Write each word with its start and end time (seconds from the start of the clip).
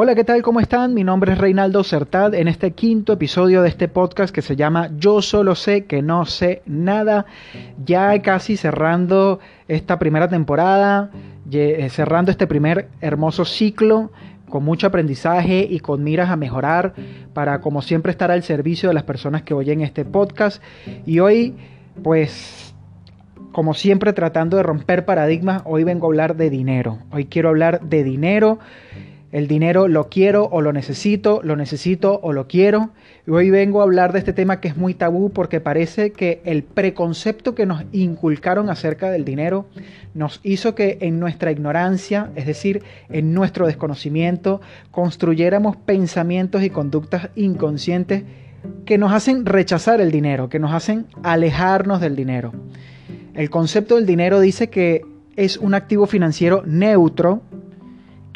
Hola, 0.00 0.14
¿qué 0.14 0.22
tal? 0.22 0.42
¿Cómo 0.42 0.60
están? 0.60 0.94
Mi 0.94 1.02
nombre 1.02 1.32
es 1.32 1.38
Reinaldo 1.38 1.82
Certad 1.82 2.32
en 2.34 2.46
este 2.46 2.70
quinto 2.70 3.14
episodio 3.14 3.62
de 3.62 3.68
este 3.68 3.88
podcast 3.88 4.32
que 4.32 4.42
se 4.42 4.54
llama 4.54 4.90
Yo 4.96 5.20
solo 5.22 5.56
sé 5.56 5.86
que 5.86 6.02
no 6.02 6.24
sé 6.24 6.62
nada. 6.66 7.26
Ya 7.84 8.22
casi 8.22 8.56
cerrando 8.56 9.40
esta 9.66 9.98
primera 9.98 10.28
temporada, 10.28 11.10
eh, 11.50 11.88
cerrando 11.90 12.30
este 12.30 12.46
primer 12.46 12.86
hermoso 13.00 13.44
ciclo 13.44 14.12
con 14.48 14.62
mucho 14.62 14.86
aprendizaje 14.86 15.66
y 15.68 15.80
con 15.80 16.04
miras 16.04 16.30
a 16.30 16.36
mejorar 16.36 16.94
para 17.34 17.60
como 17.60 17.82
siempre 17.82 18.12
estar 18.12 18.30
al 18.30 18.44
servicio 18.44 18.90
de 18.90 18.94
las 18.94 19.02
personas 19.02 19.42
que 19.42 19.52
oyen 19.52 19.80
este 19.80 20.04
podcast. 20.04 20.62
Y 21.06 21.18
hoy, 21.18 21.56
pues, 22.04 22.72
como 23.50 23.74
siempre 23.74 24.12
tratando 24.12 24.58
de 24.58 24.62
romper 24.62 25.04
paradigmas, 25.04 25.62
hoy 25.64 25.82
vengo 25.82 26.06
a 26.06 26.10
hablar 26.10 26.36
de 26.36 26.50
dinero. 26.50 26.98
Hoy 27.10 27.24
quiero 27.24 27.48
hablar 27.48 27.80
de 27.80 28.04
dinero 28.04 28.60
el 29.30 29.46
dinero 29.46 29.88
lo 29.88 30.08
quiero 30.08 30.48
o 30.50 30.62
lo 30.62 30.72
necesito, 30.72 31.40
lo 31.42 31.54
necesito 31.54 32.18
o 32.22 32.32
lo 32.32 32.48
quiero. 32.48 32.90
Y 33.26 33.30
hoy 33.30 33.50
vengo 33.50 33.80
a 33.80 33.84
hablar 33.84 34.12
de 34.12 34.20
este 34.20 34.32
tema 34.32 34.60
que 34.60 34.68
es 34.68 34.76
muy 34.76 34.94
tabú 34.94 35.30
porque 35.30 35.60
parece 35.60 36.12
que 36.12 36.40
el 36.44 36.62
preconcepto 36.62 37.54
que 37.54 37.66
nos 37.66 37.84
inculcaron 37.92 38.70
acerca 38.70 39.10
del 39.10 39.26
dinero 39.26 39.66
nos 40.14 40.40
hizo 40.42 40.74
que 40.74 40.98
en 41.02 41.20
nuestra 41.20 41.50
ignorancia, 41.50 42.30
es 42.36 42.46
decir, 42.46 42.82
en 43.10 43.34
nuestro 43.34 43.66
desconocimiento, 43.66 44.62
construyéramos 44.90 45.76
pensamientos 45.76 46.62
y 46.62 46.70
conductas 46.70 47.28
inconscientes 47.36 48.24
que 48.86 48.96
nos 48.96 49.12
hacen 49.12 49.44
rechazar 49.44 50.00
el 50.00 50.10
dinero, 50.10 50.48
que 50.48 50.58
nos 50.58 50.72
hacen 50.72 51.06
alejarnos 51.22 52.00
del 52.00 52.16
dinero. 52.16 52.52
El 53.34 53.50
concepto 53.50 53.96
del 53.96 54.06
dinero 54.06 54.40
dice 54.40 54.70
que 54.70 55.02
es 55.36 55.58
un 55.58 55.74
activo 55.74 56.06
financiero 56.06 56.62
neutro, 56.66 57.42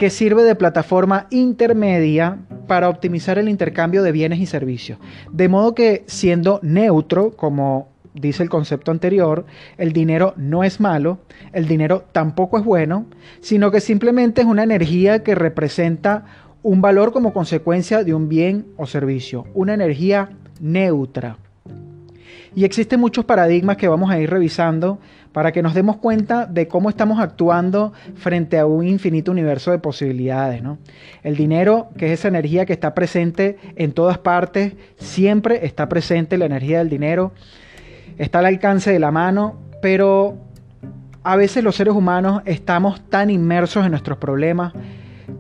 que 0.03 0.11
sirve 0.11 0.43
de 0.43 0.57
plataforma 0.57 1.29
intermedia 1.31 2.37
para 2.67 2.89
optimizar 2.89 3.39
el 3.39 3.49
intercambio 3.49 4.03
de 4.03 4.11
bienes 4.11 4.41
y 4.41 4.47
servicios. 4.47 4.99
De 5.31 5.49
modo 5.49 5.77
que 5.77 6.03
siendo 6.09 6.59
neutro, 6.61 7.37
como 7.37 7.87
dice 8.13 8.43
el 8.43 8.49
concepto 8.49 8.91
anterior, 8.91 9.47
el 9.79 9.93
dinero 9.93 10.35
no 10.37 10.65
es 10.65 10.81
malo, 10.81 11.21
el 11.53 11.69
dinero 11.69 12.05
tampoco 12.11 12.59
es 12.59 12.65
bueno, 12.65 13.07
sino 13.43 13.71
que 13.71 13.81
simplemente 13.81 14.41
es 14.41 14.49
una 14.49 14.65
energía 14.65 15.23
que 15.23 15.37
representa 15.37 16.25
un 16.65 16.81
valor 16.81 17.13
como 17.13 17.33
consecuencia 17.33 18.03
de 18.03 18.13
un 18.13 18.29
bien 18.29 18.67
o 18.79 18.89
servicio, 18.89 19.47
una 19.55 19.75
energía 19.75 20.31
neutra. 20.59 21.39
Y 22.55 22.65
existen 22.65 23.01
muchos 23.01 23.25
paradigmas 23.25 23.77
que 23.77 23.89
vamos 23.89 24.11
a 24.11 24.19
ir 24.19 24.29
revisando 24.29 24.99
para 25.33 25.53
que 25.53 25.63
nos 25.63 25.75
demos 25.75 25.97
cuenta 25.97 26.47
de 26.47 26.69
cómo 26.69 26.91
estamos 26.91 27.19
actuando 27.19 27.93
frente 28.15 28.59
a 28.59 28.67
un 28.67 28.87
infinito 28.87 29.31
universo 29.31 29.71
de 29.71 29.79
posibilidades. 29.79 30.63
El 31.23 31.37
dinero, 31.37 31.89
que 31.97 32.07
es 32.13 32.21
esa 32.21 32.29
energía 32.29 32.67
que 32.67 32.75
está 32.75 32.95
presente 32.95 33.59
en 33.77 33.93
todas 33.93 34.19
partes, 34.19 34.75
siempre 34.99 35.65
está 35.65 35.89
presente 35.89 36.37
la 36.37 36.45
energía 36.45 36.79
del 36.79 36.91
dinero, 36.91 37.33
está 38.19 38.41
al 38.41 38.47
alcance 38.47 38.93
de 38.93 38.99
la 38.99 39.11
mano, 39.11 39.57
pero 39.81 40.37
a 41.25 41.37
veces 41.37 41.65
los 41.65 41.77
seres 41.77 41.95
humanos 41.95 42.43
estamos 42.45 43.01
tan 43.09 43.31
inmersos 43.31 43.85
en 43.85 43.93
nuestros 43.93 44.19
problemas, 44.19 44.75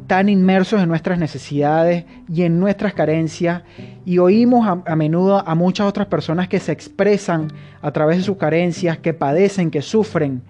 tan 0.07 0.29
inmersos 0.29 0.83
en 0.83 0.89
nuestras 0.89 1.19
necesidades 1.19 2.05
y 2.33 2.43
en 2.43 2.61
nuestras 2.61 2.95
carencias 2.95 3.63
y 4.05 4.19
oímos 4.19 4.67
a, 4.67 4.97
menudo 4.97 5.47
a 5.47 5.55
muchas 5.55 5.87
otras 5.87 6.07
personas 6.07 6.49
que 6.49 6.61
se 6.61 6.73
expresan 6.73 7.49
a 7.81 7.93
través 7.93 8.19
de 8.19 8.23
sus 8.23 8.37
carencias, 8.37 8.99
que 8.99 9.15
padecen, 9.15 9.71
que 9.71 9.83
sufren. 9.83 10.43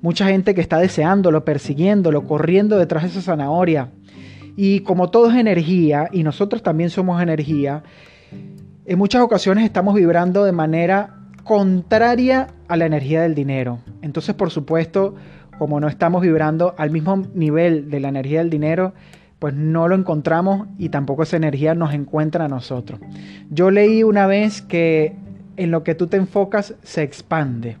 Mucha 0.00 0.26
gente 0.26 0.54
que 0.54 0.60
está 0.60 0.78
deseándolo, 0.78 1.44
persiguiéndolo, 1.44 2.26
corriendo 2.26 2.78
detrás 2.78 3.02
de 3.02 3.10
esa 3.10 3.20
zanahoria. 3.20 3.90
Y 4.56 4.80
como 4.80 5.10
todo 5.10 5.30
es 5.30 5.36
energía, 5.36 6.08
y 6.10 6.22
nosotros 6.22 6.62
también 6.62 6.90
somos 6.90 7.22
energía, 7.22 7.82
en 8.86 8.98
muchas 8.98 9.22
ocasiones 9.22 9.64
estamos 9.64 9.94
vibrando 9.94 10.44
de 10.44 10.52
manera 10.52 11.16
contraria 11.44 12.48
a 12.68 12.76
la 12.76 12.86
energía 12.86 13.22
del 13.22 13.34
dinero. 13.34 13.80
Entonces, 14.02 14.34
por 14.34 14.50
supuesto, 14.50 15.14
como 15.60 15.78
no 15.78 15.88
estamos 15.88 16.22
vibrando 16.22 16.74
al 16.78 16.90
mismo 16.90 17.22
nivel 17.34 17.90
de 17.90 18.00
la 18.00 18.08
energía 18.08 18.38
del 18.38 18.48
dinero, 18.48 18.94
pues 19.38 19.52
no 19.52 19.88
lo 19.88 19.94
encontramos 19.94 20.68
y 20.78 20.88
tampoco 20.88 21.22
esa 21.22 21.36
energía 21.36 21.74
nos 21.74 21.92
encuentra 21.92 22.46
a 22.46 22.48
nosotros. 22.48 22.98
Yo 23.50 23.70
leí 23.70 24.02
una 24.02 24.26
vez 24.26 24.62
que 24.62 25.16
en 25.58 25.70
lo 25.70 25.84
que 25.84 25.94
tú 25.94 26.06
te 26.06 26.16
enfocas 26.16 26.76
se 26.82 27.02
expande. 27.02 27.76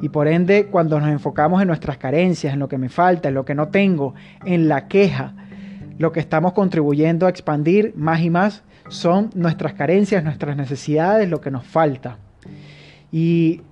Y 0.00 0.10
por 0.10 0.28
ende, 0.28 0.66
cuando 0.66 1.00
nos 1.00 1.08
enfocamos 1.08 1.60
en 1.60 1.66
nuestras 1.66 1.98
carencias, 1.98 2.52
en 2.52 2.60
lo 2.60 2.68
que 2.68 2.78
me 2.78 2.90
falta, 2.90 3.26
en 3.26 3.34
lo 3.34 3.44
que 3.44 3.56
no 3.56 3.70
tengo, 3.70 4.14
en 4.44 4.68
la 4.68 4.86
queja, 4.86 5.34
lo 5.98 6.12
que 6.12 6.20
estamos 6.20 6.52
contribuyendo 6.52 7.26
a 7.26 7.30
expandir 7.30 7.92
más 7.96 8.20
y 8.20 8.30
más 8.30 8.62
son 8.88 9.30
nuestras 9.34 9.72
carencias, 9.72 10.22
nuestras 10.22 10.56
necesidades, 10.56 11.28
lo 11.28 11.40
que 11.40 11.50
nos 11.50 11.66
falta. 11.66 12.18
Y 13.10 13.62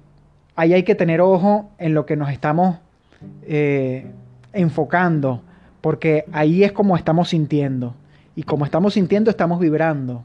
ahí 0.57 0.73
hay 0.73 0.83
que 0.83 0.97
tener 0.97 1.21
ojo 1.21 1.71
en 1.79 1.95
lo 1.95 2.05
que 2.05 2.17
nos 2.17 2.31
estamos 2.31 2.79
eh, 3.43 4.11
enfocando, 4.53 5.43
porque 5.81 6.25
ahí 6.33 6.65
es 6.65 6.73
como 6.73 6.97
estamos 6.97 7.29
sintiendo. 7.29 7.95
Y 8.37 8.43
como 8.43 8.65
estamos 8.65 8.95
sintiendo, 8.95 9.31
estamos 9.31 9.61
vibrando. 9.61 10.25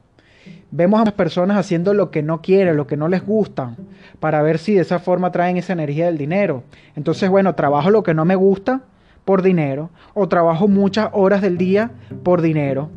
Vemos 0.72 1.02
a 1.02 1.06
las 1.06 1.14
personas 1.14 1.58
haciendo 1.58 1.94
lo 1.94 2.12
que 2.12 2.24
no 2.24 2.42
quieren, 2.42 2.78
lo 2.78 2.88
que 2.88 2.98
no 2.98 3.08
les 3.08 3.26
gusta, 3.26 3.76
para 4.20 4.42
ver 4.42 4.58
si 4.58 4.76
de 4.76 4.82
esa 4.82 5.00
forma 5.00 5.32
traen 5.32 5.58
esa 5.58 5.74
energía 5.74 6.06
del 6.06 6.18
dinero. 6.18 6.64
Entonces, 6.96 7.30
bueno, 7.30 7.56
trabajo 7.56 7.90
lo 7.90 8.04
que 8.04 8.14
no 8.14 8.26
me 8.26 8.36
gusta 8.36 8.82
por 9.26 9.42
dinero, 9.42 9.90
o 10.14 10.28
trabajo 10.28 10.68
muchas 10.68 11.10
horas 11.12 11.42
del 11.42 11.58
día 11.58 11.92
por 12.24 12.42
dinero. 12.42 12.90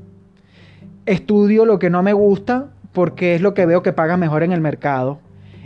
Estudio 1.04 1.64
lo 1.64 1.78
que 1.78 1.90
no 1.90 2.02
me 2.02 2.12
gusta 2.12 2.68
porque 2.92 3.34
es 3.34 3.40
lo 3.40 3.54
que 3.54 3.66
veo 3.66 3.82
que 3.82 3.92
paga 3.92 4.16
mejor 4.16 4.42
en 4.42 4.52
el 4.52 4.60
mercado. 4.60 5.18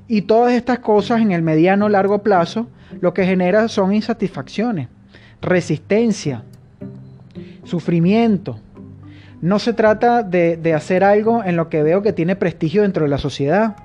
Y 0.08 0.22
todas 0.22 0.52
estas 0.52 0.78
cosas 0.78 1.20
en 1.20 1.32
el 1.32 1.42
mediano 1.42 1.88
largo 1.88 2.22
plazo 2.22 2.68
lo 3.00 3.12
que 3.12 3.24
genera 3.24 3.68
son 3.68 3.92
insatisfacciones, 3.92 4.88
resistencia, 5.42 6.42
sufrimiento. 7.64 8.60
No 9.42 9.58
se 9.58 9.72
trata 9.72 10.22
de, 10.22 10.74
hacer 10.74 11.04
algo 11.04 11.42
en 11.44 11.56
lo 11.56 11.68
que 11.68 11.82
veo 11.82 12.02
que 12.02 12.12
tiene 12.12 12.36
prestigio 12.36 12.82
dentro 12.82 13.04
de 13.04 13.10
la 13.10 13.18
sociedad. 13.18 13.76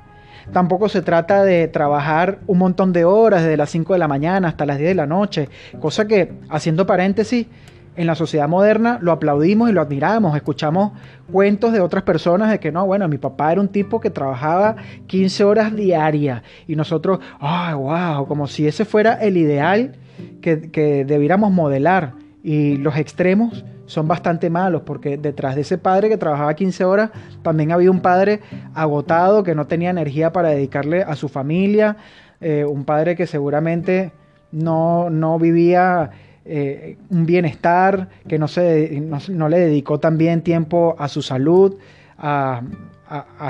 Tampoco 0.53 0.89
se 0.89 1.01
trata 1.01 1.43
de 1.43 1.67
trabajar 1.67 2.39
un 2.47 2.57
montón 2.57 2.93
de 2.93 3.05
horas 3.05 3.41
desde 3.43 3.57
las 3.57 3.69
5 3.69 3.93
de 3.93 3.99
la 3.99 4.07
mañana 4.07 4.47
hasta 4.47 4.65
las 4.65 4.77
10 4.77 4.89
de 4.89 4.95
la 4.95 5.05
noche, 5.05 5.49
cosa 5.79 6.07
que, 6.07 6.33
haciendo 6.49 6.85
paréntesis, 6.85 7.47
en 7.95 8.07
la 8.07 8.15
sociedad 8.15 8.47
moderna 8.47 8.99
lo 9.01 9.11
aplaudimos 9.11 9.69
y 9.69 9.73
lo 9.73 9.81
admiramos, 9.81 10.35
escuchamos 10.35 10.93
cuentos 11.31 11.73
de 11.73 11.81
otras 11.81 12.03
personas 12.03 12.49
de 12.49 12.59
que 12.59 12.71
no, 12.71 12.85
bueno, 12.85 13.07
mi 13.07 13.17
papá 13.17 13.51
era 13.51 13.61
un 13.61 13.67
tipo 13.67 13.99
que 13.99 14.09
trabajaba 14.09 14.75
15 15.07 15.43
horas 15.43 15.75
diarias 15.75 16.41
y 16.67 16.75
nosotros, 16.75 17.19
ay, 17.39 17.73
wow, 17.75 18.27
como 18.27 18.47
si 18.47 18.67
ese 18.67 18.85
fuera 18.85 19.13
el 19.15 19.37
ideal 19.37 19.95
que, 20.41 20.71
que 20.71 21.05
debiéramos 21.05 21.51
modelar. 21.51 22.13
Y 22.43 22.77
los 22.77 22.97
extremos 22.97 23.63
son 23.85 24.07
bastante 24.07 24.49
malos 24.49 24.81
porque 24.83 25.17
detrás 25.17 25.55
de 25.55 25.61
ese 25.61 25.77
padre 25.77 26.09
que 26.09 26.17
trabajaba 26.17 26.55
15 26.55 26.85
horas 26.85 27.11
también 27.43 27.71
había 27.71 27.91
un 27.91 27.99
padre 27.99 28.39
agotado 28.73 29.43
que 29.43 29.53
no 29.53 29.67
tenía 29.67 29.89
energía 29.89 30.31
para 30.31 30.49
dedicarle 30.49 31.03
a 31.03 31.15
su 31.15 31.29
familia, 31.29 31.97
eh, 32.39 32.65
un 32.65 32.85
padre 32.85 33.15
que 33.15 33.27
seguramente 33.27 34.11
no, 34.51 35.09
no 35.09 35.37
vivía 35.37 36.09
eh, 36.43 36.97
un 37.09 37.25
bienestar, 37.25 38.09
que 38.27 38.39
no, 38.39 38.47
se, 38.47 38.99
no, 39.29 39.49
le 39.49 39.59
dedicó 39.59 39.99
también 39.99 40.41
tiempo 40.41 40.95
a 40.97 41.07
su 41.07 41.21
salud, 41.21 41.75
a, 42.17 42.61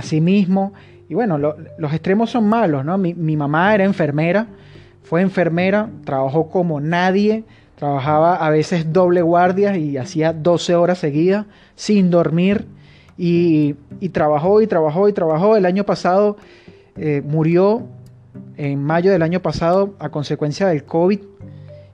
sí 0.02 0.20
mismo. 0.22 0.74
Y 1.08 1.14
bueno, 1.14 1.38
los 1.38 1.94
extremos 1.94 2.30
son 2.32 2.48
malos, 2.48 2.84
¿no? 2.84 2.98
Mi, 2.98 3.14
mi, 3.14 3.38
mamá 3.38 3.74
era 3.76 3.84
enfermera, 3.84 4.48
fue 5.04 5.22
enfermera, 5.22 5.90
trabajó 6.06 6.50
como 6.50 6.80
nadie, 6.80 7.44
trabajaba 7.76 8.36
a 8.36 8.50
veces 8.50 8.92
doble 8.94 9.22
guardia 9.22 9.78
y 9.78 9.98
hacía 9.98 10.34
12 10.34 10.76
horas 10.76 11.00
seguidas 11.00 11.46
sin 11.76 12.12
dormir. 12.12 12.66
Y, 13.18 13.76
trabajó 14.12 14.62
y 14.62 14.68
trabajó 14.68 15.08
y 15.08 15.14
trabajó. 15.14 15.56
El 15.56 15.66
año 15.66 15.86
pasado 15.86 16.38
eh, 16.98 17.22
murió, 17.26 17.84
en 18.58 18.84
mayo 18.84 19.12
del 19.12 19.22
año 19.22 19.42
pasado, 19.42 19.94
a 20.00 20.10
consecuencia 20.10 20.68
del 20.68 20.84
COVID 20.84 21.20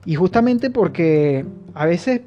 y 0.04 0.14
justamente 0.14 0.70
porque 0.70 1.44
a 1.74 1.86
veces 1.86 2.22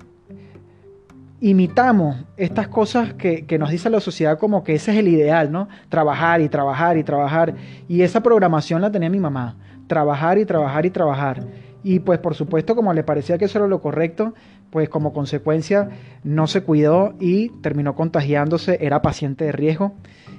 imitamos 1.40 2.18
estas 2.38 2.68
cosas 2.68 3.14
que, 3.16 3.46
nos 3.60 3.72
dice 3.72 3.90
la 3.90 4.00
sociedad 4.00 4.38
como 4.38 4.64
que 4.64 4.76
ese 4.76 4.92
es 4.92 4.98
el 4.98 5.08
ideal, 5.08 5.52
¿no? 5.52 5.68
Trabajar 5.90 6.40
y 6.42 6.50
trabajar 6.50 6.98
y 6.98 7.04
trabajar. 7.04 7.56
Y 7.88 8.04
esa 8.04 8.22
programación 8.22 8.82
la 8.82 8.92
tenía 8.92 9.10
mi 9.10 9.20
mamá. 9.20 9.58
Trabajar 9.88 10.38
y 10.38 10.46
trabajar 10.46 10.86
y 10.86 10.92
trabajar. 10.92 11.44
Y 11.84 12.00
pues 12.00 12.20
por 12.20 12.36
supuesto, 12.36 12.76
como 12.76 12.94
le 12.94 13.04
parecía 13.04 13.40
que 13.40 13.46
eso 13.46 13.58
era 13.58 13.68
lo 13.68 13.82
correcto, 13.82 14.36
pues 14.70 14.88
como 14.88 15.14
consecuencia 15.14 15.90
no 16.24 16.46
se 16.46 16.62
cuidó 16.62 17.16
y 17.20 17.50
terminó 17.62 17.96
contagiándose, 17.96 18.78
era 18.80 19.02
paciente 19.02 19.46
de 19.46 19.52
riesgo 19.52 19.96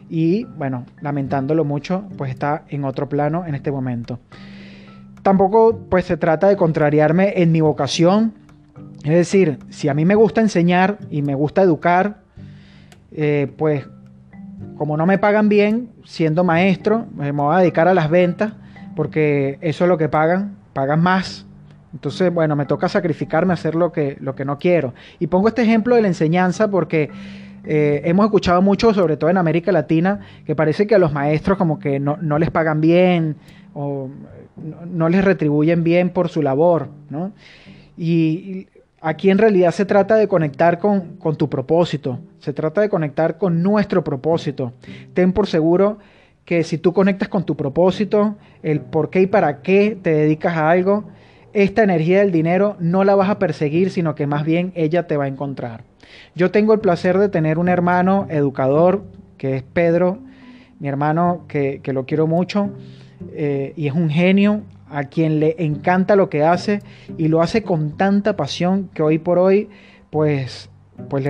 y 0.08 0.44
bueno, 0.44 0.84
lamentándolo 1.00 1.64
mucho, 1.64 2.04
pues 2.16 2.30
está 2.30 2.64
en 2.68 2.84
otro 2.84 3.08
plano 3.08 3.44
en 3.46 3.54
este 3.54 3.72
momento. 3.72 4.20
Tampoco 5.22 5.78
pues 5.88 6.04
se 6.04 6.16
trata 6.16 6.48
de 6.48 6.56
contrariarme 6.56 7.34
en 7.36 7.52
mi 7.52 7.60
vocación. 7.60 8.34
Es 9.04 9.12
decir, 9.12 9.58
si 9.70 9.88
a 9.88 9.94
mí 9.94 10.04
me 10.04 10.14
gusta 10.14 10.40
enseñar 10.40 10.98
y 11.10 11.22
me 11.22 11.34
gusta 11.34 11.62
educar, 11.62 12.22
eh, 13.12 13.52
pues 13.56 13.86
como 14.76 14.96
no 14.96 15.06
me 15.06 15.18
pagan 15.18 15.48
bien, 15.48 15.90
siendo 16.04 16.44
maestro, 16.44 17.06
me 17.14 17.30
voy 17.30 17.54
a 17.54 17.58
dedicar 17.58 17.88
a 17.88 17.94
las 17.94 18.10
ventas, 18.10 18.52
porque 18.96 19.58
eso 19.60 19.84
es 19.84 19.88
lo 19.88 19.98
que 19.98 20.08
pagan, 20.08 20.56
pagan 20.72 21.00
más. 21.00 21.46
Entonces, 21.92 22.32
bueno, 22.32 22.56
me 22.56 22.66
toca 22.66 22.88
sacrificarme, 22.88 23.52
hacer 23.52 23.74
lo 23.74 23.92
que, 23.92 24.16
lo 24.20 24.34
que 24.34 24.44
no 24.44 24.58
quiero. 24.58 24.94
Y 25.18 25.26
pongo 25.26 25.48
este 25.48 25.62
ejemplo 25.62 25.94
de 25.94 26.02
la 26.02 26.08
enseñanza 26.08 26.68
porque 26.68 27.10
eh, 27.64 28.02
hemos 28.04 28.24
escuchado 28.26 28.62
mucho, 28.62 28.92
sobre 28.94 29.16
todo 29.16 29.30
en 29.30 29.36
América 29.36 29.72
Latina, 29.72 30.20
que 30.46 30.56
parece 30.56 30.86
que 30.86 30.94
a 30.94 30.98
los 30.98 31.12
maestros 31.12 31.58
como 31.58 31.78
que 31.78 32.00
no, 32.00 32.16
les 32.38 32.50
pagan 32.50 32.80
bien 32.80 33.36
o 33.74 34.10
no, 34.56 35.08
les 35.08 35.24
retribuyen 35.24 35.84
bien 35.84 36.10
por 36.10 36.28
su 36.28 36.42
labor, 36.42 36.88
¿no? 37.10 37.32
Y, 37.96 38.68
aquí 39.00 39.30
en 39.30 39.38
realidad 39.38 39.72
se 39.72 39.84
trata 39.84 40.14
de 40.14 40.28
conectar 40.28 40.78
con, 40.78 41.16
con, 41.16 41.36
tu 41.36 41.48
propósito, 41.48 42.20
se 42.38 42.52
trata 42.52 42.80
de 42.80 42.88
conectar 42.88 43.36
con 43.36 43.62
nuestro 43.62 44.04
propósito. 44.04 44.72
Ten 45.12 45.32
por 45.32 45.48
seguro 45.48 45.98
que 46.44 46.62
si 46.62 46.78
tú 46.78 46.92
conectas 46.92 47.28
con 47.28 47.44
tu 47.44 47.56
propósito, 47.56 48.36
el 48.62 48.80
por 48.80 49.10
qué 49.10 49.22
y 49.22 49.26
para 49.26 49.62
qué 49.62 49.98
te 50.00 50.12
dedicas 50.12 50.56
a 50.56 50.70
algo, 50.70 51.04
esta 51.52 51.82
energía 51.82 52.20
del 52.20 52.32
dinero 52.32 52.76
no 52.80 53.04
la 53.04 53.14
vas 53.14 53.28
a 53.28 53.38
perseguir, 53.38 53.90
sino 53.90 54.14
que 54.14 54.26
más 54.26 54.44
bien 54.44 54.72
ella 54.74 55.06
te 55.06 55.16
va 55.16 55.24
a 55.24 55.28
encontrar. 55.28 55.84
Yo 56.34 56.50
tengo 56.50 56.72
el 56.72 56.80
placer 56.80 57.18
de 57.18 57.28
tener 57.28 57.58
un 57.58 57.68
hermano 57.68 58.26
educador, 58.30 59.04
que 59.36 59.56
es 59.56 59.62
Pedro, 59.62 60.18
mi 60.78 60.88
hermano 60.88 61.44
que, 61.48 61.80
lo 61.86 62.06
quiero 62.06 62.26
mucho, 62.26 62.70
eh, 63.32 63.72
y 63.76 63.86
es 63.86 63.94
un 63.94 64.10
genio 64.10 64.62
a 64.90 65.04
quien 65.04 65.40
le 65.40 65.56
encanta 65.58 66.16
lo 66.16 66.28
que 66.28 66.42
hace 66.42 66.82
y 67.16 67.28
lo 67.28 67.40
hace 67.40 67.62
con 67.62 67.96
tanta 67.96 68.36
pasión 68.36 68.90
que 68.92 69.02
hoy 69.02 69.18
por 69.18 69.38
hoy, 69.38 69.68
pues, 70.10 70.68
pues 71.08 71.26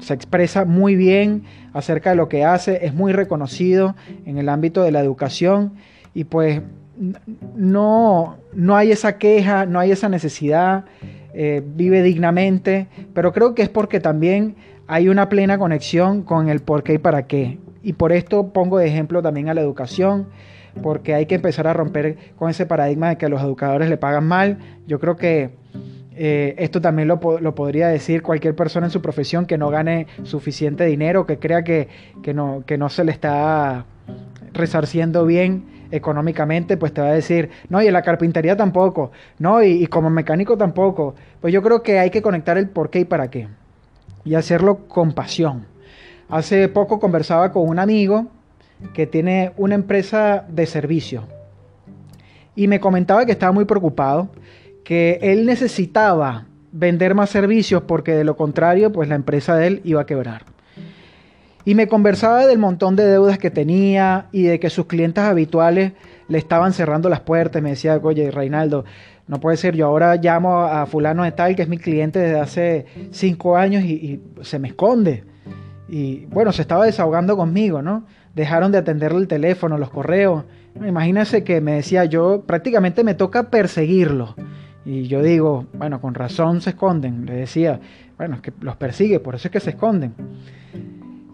se 0.00 0.14
expresa 0.14 0.64
muy 0.64 0.94
bien 0.94 1.42
acerca 1.72 2.10
de 2.10 2.16
lo 2.16 2.28
que 2.28 2.44
hace, 2.44 2.86
es 2.86 2.94
muy 2.94 3.12
reconocido 3.12 3.96
en 4.24 4.38
el 4.38 4.48
ámbito 4.48 4.82
de 4.82 4.92
la 4.92 5.00
educación 5.00 5.72
y 6.14 6.24
pues 6.24 6.62
no, 7.54 8.36
no 8.54 8.76
hay 8.76 8.92
esa 8.92 9.18
queja, 9.18 9.66
no 9.66 9.80
hay 9.80 9.90
esa 9.90 10.08
necesidad, 10.08 10.84
eh, 11.34 11.62
vive 11.64 12.02
dignamente, 12.02 12.86
pero 13.12 13.32
creo 13.32 13.54
que 13.54 13.62
es 13.62 13.68
porque 13.68 14.00
también 14.00 14.56
hay 14.86 15.08
una 15.08 15.28
plena 15.28 15.58
conexión 15.58 16.22
con 16.22 16.48
el 16.48 16.60
por 16.60 16.82
qué 16.82 16.94
y 16.94 16.98
para 16.98 17.26
qué. 17.26 17.58
Y 17.82 17.92
por 17.92 18.12
esto 18.12 18.48
pongo 18.48 18.78
de 18.78 18.86
ejemplo 18.88 19.20
también 19.20 19.48
a 19.48 19.54
la 19.54 19.60
educación, 19.60 20.28
porque 20.82 21.14
hay 21.14 21.26
que 21.26 21.36
empezar 21.36 21.66
a 21.66 21.72
romper 21.72 22.16
con 22.36 22.50
ese 22.50 22.66
paradigma 22.66 23.10
de 23.10 23.18
que 23.18 23.28
los 23.28 23.42
educadores 23.42 23.88
le 23.88 23.96
pagan 23.96 24.26
mal. 24.26 24.58
Yo 24.86 25.00
creo 25.00 25.16
que 25.16 25.50
eh, 26.18 26.54
esto 26.58 26.80
también 26.80 27.08
lo, 27.08 27.20
podría 27.20 27.88
decir 27.88 28.22
cualquier 28.22 28.56
persona 28.56 28.86
en 28.86 28.90
su 28.90 29.02
profesión 29.02 29.44
que 29.44 29.58
no 29.58 29.68
gane 29.68 30.06
suficiente 30.22 30.86
dinero, 30.86 31.26
que 31.26 31.38
crea 31.38 31.62
que, 31.62 31.88
no, 32.34 32.62
que 32.66 32.78
no 32.78 32.88
se 32.88 33.04
le 33.04 33.12
está 33.12 33.84
resarciendo 34.54 35.26
bien 35.26 35.76
económicamente, 35.90 36.78
pues 36.78 36.94
te 36.94 37.02
va 37.02 37.08
a 37.08 37.12
decir, 37.12 37.50
no, 37.68 37.82
y 37.82 37.86
en 37.86 37.92
la 37.92 38.02
carpintería 38.02 38.56
tampoco, 38.56 39.12
no, 39.38 39.62
y, 39.62 39.86
como 39.88 40.08
mecánico 40.08 40.56
tampoco. 40.56 41.14
Pues 41.40 41.52
yo 41.52 41.62
creo 41.62 41.82
que 41.82 41.98
hay 41.98 42.08
que 42.08 42.22
conectar 42.22 42.56
el 42.56 42.70
por 42.70 42.88
qué 42.88 43.00
y 43.00 43.04
para 43.04 43.30
qué, 43.30 43.48
y 44.24 44.34
hacerlo 44.34 44.88
con 44.88 45.12
pasión. 45.12 45.66
Hace 46.30 46.68
poco 46.68 46.98
conversaba 46.98 47.52
con 47.52 47.68
un 47.68 47.78
amigo 47.78 48.26
que 48.92 49.06
tiene 49.06 49.52
una 49.56 49.74
empresa 49.74 50.44
de 50.48 50.66
servicio 50.66 51.24
y 52.56 52.68
me 52.68 52.80
comentaba 52.80 53.26
que 53.26 53.32
estaba 53.32 53.52
muy 53.52 53.66
preocupado, 53.66 54.30
que 54.82 55.18
él 55.20 55.46
necesitaba 55.46 56.46
vender 56.72 57.14
más 57.14 57.30
servicios 57.30 57.82
porque 57.82 58.12
de 58.12 58.24
lo 58.24 58.36
contrario, 58.36 58.90
pues 58.90 59.08
la 59.08 59.14
empresa 59.14 59.54
de 59.56 59.66
él 59.66 59.80
iba 59.84 60.00
a 60.00 60.06
quebrar. 60.06 60.44
Y 61.64 61.74
me 61.74 61.88
conversaba 61.88 62.46
del 62.46 62.58
montón 62.58 62.96
de 62.96 63.04
deudas 63.04 63.38
que 63.38 63.50
tenía 63.50 64.26
y 64.32 64.44
de 64.44 64.60
que 64.60 64.70
sus 64.70 64.86
clientes 64.86 65.24
habituales 65.24 65.92
le 66.28 66.38
estaban 66.38 66.72
cerrando 66.72 67.08
las 67.08 67.20
puertas. 67.20 67.60
Me 67.60 67.70
decía, 67.70 67.98
oye, 68.02 68.30
Reinaldo, 68.30 68.84
no 69.26 69.40
puede 69.40 69.56
ser, 69.56 69.74
yo 69.74 69.86
ahora 69.86 70.14
llamo 70.16 70.60
a 70.60 70.86
fulano 70.86 71.24
de 71.24 71.32
tal, 71.32 71.56
que 71.56 71.62
es 71.62 71.68
mi 71.68 71.78
cliente 71.78 72.20
desde 72.20 72.40
hace 72.40 72.86
cinco 73.10 73.56
años 73.56 73.82
y, 73.82 74.20
se 74.42 74.60
me 74.60 74.68
esconde. 74.68 75.24
Y 75.88 76.26
bueno, 76.26 76.52
se 76.52 76.62
estaba 76.62 76.86
desahogando 76.86 77.36
conmigo, 77.36 77.82
¿no? 77.82 78.06
Dejaron 78.36 78.70
de 78.70 78.78
atenderle 78.78 79.18
el 79.18 79.26
teléfono, 79.26 79.78
los 79.78 79.90
correos. 79.90 80.44
Imagínense 80.76 81.42
que 81.42 81.60
me 81.60 81.72
decía, 81.72 82.04
yo 82.04 82.44
prácticamente 82.46 83.02
me 83.02 83.14
toca 83.14 83.50
perseguirlo. 83.50 84.36
Y 84.84 85.08
yo 85.08 85.20
digo, 85.22 85.66
bueno, 85.72 86.00
con 86.00 86.14
razón 86.14 86.60
se 86.60 86.70
esconden. 86.70 87.26
Le 87.26 87.34
decía, 87.34 87.80
bueno, 88.16 88.36
es 88.36 88.42
que 88.42 88.52
los 88.60 88.76
persigue, 88.76 89.18
por 89.18 89.34
eso 89.34 89.48
es 89.48 89.52
que 89.52 89.58
se 89.58 89.70
esconden. 89.70 90.14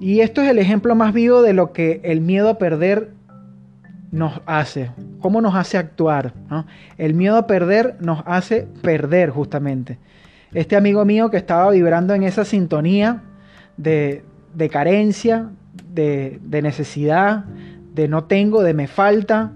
Y 0.01 0.21
esto 0.21 0.41
es 0.41 0.49
el 0.49 0.59
ejemplo 0.59 0.95
más 0.95 1.13
vivo 1.13 1.43
de 1.43 1.53
lo 1.53 1.73
que 1.73 2.01
el 2.03 2.23
miedo 2.23 2.49
a 2.49 2.59
perder 2.59 3.11
nos 4.13 4.41
hace, 4.47 4.91
cómo 5.21 5.41
nos 5.41 5.55
hace 5.55 5.79
actuar. 5.79 6.35
El 6.99 7.15
miedo 7.15 7.37
a 7.37 7.47
perder 7.47 7.97
nos 8.01 8.23
hace 8.27 8.69
perder 8.83 9.31
justamente. 9.31 9.99
Este 10.55 10.77
amigo 10.77 11.05
mío 11.05 11.31
que 11.31 11.39
estaba 11.39 11.71
vibrando 11.71 12.15
en 12.15 12.23
esa 12.23 12.45
sintonía 12.45 13.23
de, 13.77 14.23
carencia, 14.71 15.51
de, 15.93 16.41
necesidad, 16.63 17.45
de 17.95 18.09
no 18.09 18.25
tengo, 18.25 18.63
de 18.63 18.75
me 18.75 18.87
falta, 18.87 19.53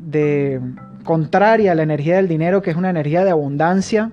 de 0.00 0.60
contraria 1.04 1.72
a 1.72 1.74
la 1.74 1.82
energía 1.82 2.16
del 2.16 2.28
dinero, 2.28 2.62
que 2.62 2.70
es 2.70 2.76
una 2.76 2.90
energía 2.90 3.24
de 3.24 3.30
abundancia, 3.30 4.12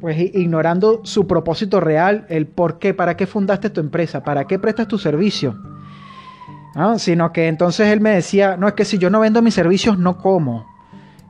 pues 0.00 0.18
ignorando 0.18 1.00
su 1.04 1.26
propósito 1.26 1.80
real, 1.80 2.26
el 2.28 2.46
por 2.46 2.78
qué, 2.78 2.94
para 2.94 3.16
qué 3.16 3.26
fundaste 3.26 3.70
tu 3.70 3.80
empresa, 3.80 4.22
para 4.22 4.46
qué 4.46 4.58
prestas 4.58 4.88
tu 4.88 4.98
servicio. 4.98 5.56
Sino 6.98 7.32
que 7.32 7.48
entonces 7.48 7.88
él 7.88 8.02
me 8.02 8.10
decía, 8.10 8.58
no, 8.58 8.68
es 8.68 8.74
que 8.74 8.84
si 8.84 8.98
yo 8.98 9.08
no 9.08 9.20
vendo 9.20 9.40
mis 9.40 9.54
servicios, 9.54 9.98
no 9.98 10.18
como. 10.18 10.66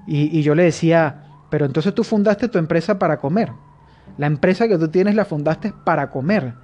Y, 0.04 0.36
y 0.36 0.42
yo 0.42 0.56
le 0.56 0.64
decía, 0.64 1.26
pero 1.50 1.66
entonces 1.66 1.94
tú 1.94 2.02
fundaste 2.02 2.48
tu 2.48 2.58
empresa 2.58 2.98
para 2.98 3.20
comer. 3.20 3.52
La 4.18 4.26
empresa 4.26 4.68
que 4.68 4.78
tú 4.78 4.88
tienes 4.88 5.14
la 5.14 5.24
fundaste 5.24 5.72
para 5.84 6.10
comer. 6.10 6.54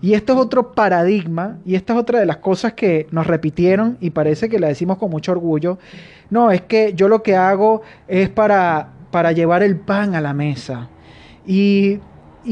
Y 0.00 0.14
esto 0.14 0.32
es 0.34 0.38
otro 0.38 0.72
paradigma 0.72 1.58
y 1.64 1.74
esta 1.74 1.94
es 1.94 1.98
otra 1.98 2.20
de 2.20 2.26
las 2.26 2.38
cosas 2.38 2.74
que 2.74 3.06
nos 3.10 3.26
repitieron 3.26 3.96
y 4.00 4.10
parece 4.10 4.48
que 4.48 4.58
la 4.58 4.68
decimos 4.68 4.98
con 4.98 5.10
mucho 5.10 5.32
orgullo. 5.32 5.78
No, 6.30 6.50
es 6.50 6.62
que 6.62 6.94
yo 6.94 7.08
lo 7.08 7.22
que 7.22 7.36
hago 7.36 7.82
es 8.08 8.28
para, 8.28 8.88
para 9.10 9.32
llevar 9.32 9.62
el 9.62 9.76
pan 9.76 10.14
a 10.14 10.20
la 10.20 10.34
mesa. 10.34 10.88
Y, 11.46 12.00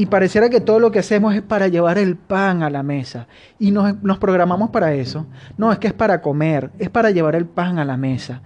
pareciera 0.09 0.49
que 0.49 0.61
todo 0.61 0.79
lo 0.79 0.91
que 0.91 0.99
hacemos 0.99 1.35
es 1.35 1.41
para 1.41 1.67
llevar 1.67 1.97
el 1.97 2.15
pan 2.15 2.63
a 2.63 2.69
la 2.69 2.83
mesa. 2.83 3.27
Y 3.59 3.71
nos, 3.71 4.17
programamos 4.19 4.69
para 4.69 4.93
eso. 4.93 5.25
No, 5.57 5.71
es 5.71 5.79
que 5.79 5.87
es 5.87 5.93
para 5.93 6.21
comer, 6.21 6.71
es 6.79 6.89
para 6.89 7.11
llevar 7.11 7.35
el 7.35 7.45
pan 7.45 7.79
a 7.79 7.85
la 7.85 7.97
mesa. 7.97 8.41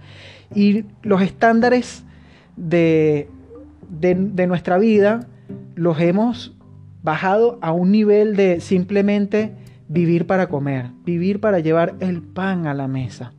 Y 0.54 0.84
los 1.02 1.22
estándares 1.22 2.04
de, 2.56 3.28
de 3.88 4.46
nuestra 4.46 4.78
vida 4.78 5.26
los 5.76 6.00
hemos 6.00 6.56
bajado 7.02 7.58
a 7.62 7.70
un 7.70 7.92
nivel 7.92 8.34
de 8.34 8.60
simplemente 8.60 9.54
vivir 9.88 10.26
para 10.26 10.48
comer, 10.48 10.86
vivir 11.04 11.40
para 11.40 11.60
llevar 11.60 11.94
el 12.00 12.20
pan 12.22 12.66
a 12.66 12.74
la 12.74 12.88
mesa. 12.88 13.32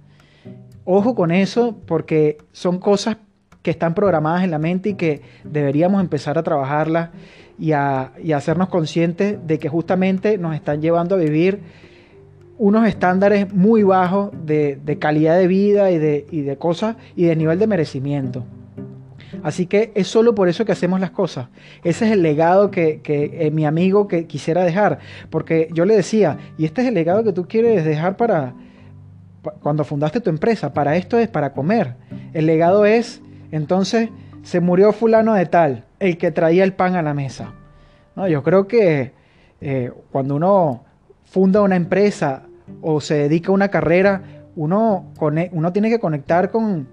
Ojo 0.85 1.15
con 1.15 1.31
eso 1.31 1.77
porque 1.85 2.37
son 2.53 2.79
cosas 2.79 3.17
que 3.61 3.71
están 3.71 3.93
programadas 3.93 4.45
en 4.45 4.51
la 4.51 4.59
mente 4.59 4.89
y 4.89 4.93
que 4.93 5.21
deberíamos 5.43 5.99
empezar 5.99 6.37
a 6.37 6.43
trabajarlas 6.43 7.09
y 7.59 7.73
a, 7.73 8.13
hacernos 8.33 8.69
conscientes 8.69 9.45
de 9.45 9.59
que 9.59 9.67
justamente 9.67 10.37
nos 10.37 10.55
están 10.55 10.81
llevando 10.81 11.15
a 11.15 11.17
vivir 11.17 11.59
unos 12.57 12.87
estándares 12.87 13.53
muy 13.53 13.83
bajos 13.83 14.31
de, 14.45 14.97
calidad 14.99 15.37
de 15.37 15.47
vida 15.47 15.91
y 15.91 15.97
de, 15.97 16.25
de, 16.31 16.57
cosas 16.57 16.95
y 17.15 17.25
de 17.25 17.35
nivel 17.35 17.59
de 17.59 17.67
merecimiento. 17.67 18.45
Así 19.43 19.65
que 19.65 19.91
es 19.95 20.07
solo 20.07 20.35
por 20.35 20.49
eso 20.49 20.65
que 20.65 20.71
hacemos 20.71 20.99
las 20.99 21.11
cosas. 21.11 21.47
Ese 21.83 22.05
es 22.05 22.11
el 22.11 22.21
legado 22.21 22.71
que, 22.71 23.01
eh, 23.05 23.51
mi 23.51 23.65
amigo 23.65 24.07
que 24.07 24.25
quisiera 24.25 24.63
dejar. 24.63 24.99
Porque 25.29 25.69
yo 25.73 25.85
le 25.85 25.95
decía, 25.95 26.37
y 26.57 26.65
este 26.65 26.81
es 26.81 26.87
el 26.87 26.93
legado 26.93 27.23
que 27.23 27.33
tú 27.33 27.47
quieres 27.47 27.85
dejar 27.85 28.17
para 28.17 28.53
cuando 29.61 29.83
fundaste 29.83 30.19
tu 30.19 30.29
empresa. 30.29 30.73
Para 30.73 30.97
esto 30.97 31.17
es 31.17 31.27
para 31.27 31.53
comer. 31.53 31.95
El 32.33 32.45
legado 32.45 32.85
es 32.85 33.21
entonces 33.51 34.09
se 34.43 34.59
murió 34.59 34.93
fulano 34.93 35.33
de 35.33 35.45
tal, 35.45 35.85
el 35.99 36.17
que 36.17 36.31
traía 36.31 36.63
el 36.63 36.73
pan 36.73 36.95
a 36.95 37.01
la 37.01 37.13
mesa. 37.13 37.53
No, 38.15 38.27
yo 38.27 38.43
creo 38.43 38.67
que 38.67 39.11
eh, 39.61 39.91
cuando 40.11 40.35
uno 40.35 40.83
funda 41.25 41.61
una 41.61 41.75
empresa 41.75 42.43
o 42.81 43.01
se 43.01 43.15
dedica 43.15 43.49
a 43.49 43.53
una 43.53 43.69
carrera, 43.69 44.23
uno, 44.55 45.11
uno 45.51 45.73
tiene 45.73 45.89
que 45.89 45.99
conectar 45.99 46.49
con 46.51 46.87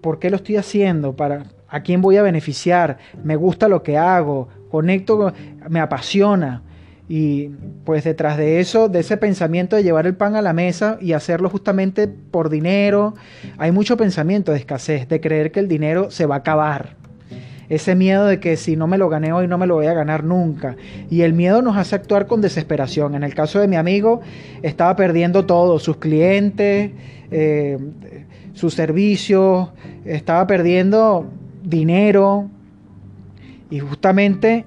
por 0.00 0.18
qué 0.18 0.30
lo 0.30 0.36
estoy 0.36 0.56
haciendo, 0.56 1.14
para 1.14 1.44
a 1.70 1.80
quién 1.80 2.02
voy 2.02 2.16
a 2.16 2.22
beneficiar, 2.22 2.98
me 3.22 3.36
gusta 3.36 3.68
lo 3.68 3.82
que 3.82 3.96
hago, 3.96 4.48
conecto, 4.70 5.32
me 5.68 5.80
apasiona. 5.80 6.62
Y 7.08 7.48
pues 7.84 8.04
detrás 8.04 8.36
de 8.36 8.60
eso, 8.60 8.88
de 8.88 9.00
ese 9.00 9.16
pensamiento 9.16 9.74
de 9.74 9.82
llevar 9.82 10.06
el 10.06 10.14
pan 10.14 10.36
a 10.36 10.42
la 10.42 10.52
mesa 10.52 10.96
y 11.00 11.12
hacerlo 11.12 11.50
justamente 11.50 12.06
por 12.06 12.50
dinero, 12.50 13.14
hay 13.58 13.72
mucho 13.72 13.96
pensamiento 13.96 14.52
de 14.52 14.58
escasez, 14.58 15.08
de 15.08 15.20
creer 15.20 15.50
que 15.50 15.58
el 15.58 15.66
dinero 15.66 16.10
se 16.12 16.26
va 16.26 16.36
a 16.36 16.38
acabar. 16.38 16.96
ese 17.68 17.94
miedo 17.94 18.26
de 18.26 18.40
que 18.40 18.56
si 18.56 18.74
no 18.74 18.88
me 18.88 18.98
lo 18.98 19.08
gané 19.08 19.32
hoy 19.32 19.46
no 19.46 19.56
me 19.56 19.68
lo 19.68 19.76
voy 19.76 19.86
a 19.86 19.94
ganar 19.94 20.24
nunca. 20.24 20.76
Y 21.08 21.22
el 21.22 21.34
miedo 21.34 21.62
nos 21.62 21.76
hace 21.76 21.94
actuar 21.94 22.26
con 22.26 22.40
desesperación. 22.40 23.14
En 23.14 23.22
el 23.22 23.34
caso 23.34 23.60
de 23.60 23.68
mi 23.68 23.76
amigo, 23.76 24.20
estaba 24.62 24.96
perdiendo 24.96 25.46
todo, 25.46 25.78
sus 25.78 25.96
clientes, 25.96 26.90
eh, 27.30 27.78
sus 28.54 28.74
servicios, 28.74 29.68
estaba 30.04 30.46
perdiendo 30.46 31.30
dinero. 31.62 32.48
Y 33.70 33.80
justamente 33.80 34.66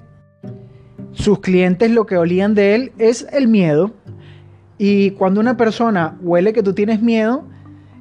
sus 1.12 1.40
clientes 1.40 1.90
lo 1.90 2.06
que 2.06 2.16
olían 2.16 2.54
de 2.54 2.74
él 2.74 2.92
es 2.98 3.26
el 3.32 3.48
miedo. 3.48 3.92
Y 4.78 5.12
cuando 5.12 5.40
una 5.40 5.56
persona 5.56 6.16
huele 6.20 6.52
que 6.52 6.62
tú 6.62 6.74
tienes 6.74 7.00
miedo, 7.00 7.44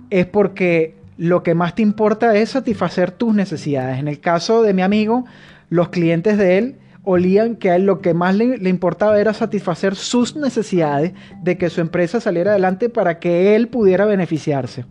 es 0.09 0.25
porque 0.25 0.95
lo 1.17 1.43
que 1.43 1.55
más 1.55 1.75
te 1.75 1.81
importa 1.81 2.35
es 2.35 2.49
satisfacer 2.49 3.11
tus 3.11 3.33
necesidades. 3.33 3.99
En 3.99 4.07
el 4.07 4.19
caso 4.19 4.63
de 4.63 4.73
mi 4.73 4.81
amigo, 4.81 5.25
los 5.69 5.89
clientes 5.89 6.37
de 6.37 6.57
él 6.57 6.75
olían 7.03 7.55
que 7.57 7.69
a 7.69 7.75
él 7.75 7.85
lo 7.85 8.01
que 8.01 8.13
más 8.13 8.35
le, 8.35 8.69
importaba 8.69 9.19
era 9.19 9.33
satisfacer 9.33 9.95
sus 9.95 10.35
necesidades 10.35 11.13
de 11.41 11.57
que 11.57 11.69
su 11.69 11.81
empresa 11.81 12.19
saliera 12.19 12.51
adelante 12.51 12.89
para 12.89 13.19
que 13.19 13.55
él 13.55 13.67
pudiera 13.67 14.05
beneficiarse. 14.05 14.85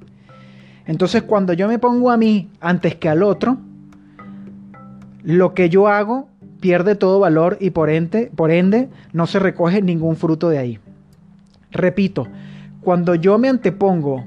Entonces 0.87 1.23
cuando 1.23 1.53
yo 1.53 1.69
me 1.69 1.79
pongo 1.79 2.11
a 2.11 2.17
mí 2.17 2.51
antes 2.61 2.97
que 2.97 3.09
al 3.09 3.23
otro, 3.23 3.59
lo 5.23 5.55
que 5.55 5.69
yo 5.69 5.89
hago 5.89 6.29
pierde 6.61 6.95
todo 6.95 7.21
valor 7.21 7.57
y 7.61 7.71
por 7.71 7.91
ende, 7.91 8.31
por 8.35 8.51
ende 8.51 8.89
no 9.13 9.27
se 9.27 9.39
recoge 9.39 9.83
ningún 9.83 10.17
fruto 10.17 10.49
de 10.49 10.59
ahí. 10.59 10.79
Repito, 11.71 12.29
cuando 12.81 13.15
yo 13.15 13.39
me 13.39 13.49
antepongo 13.49 14.25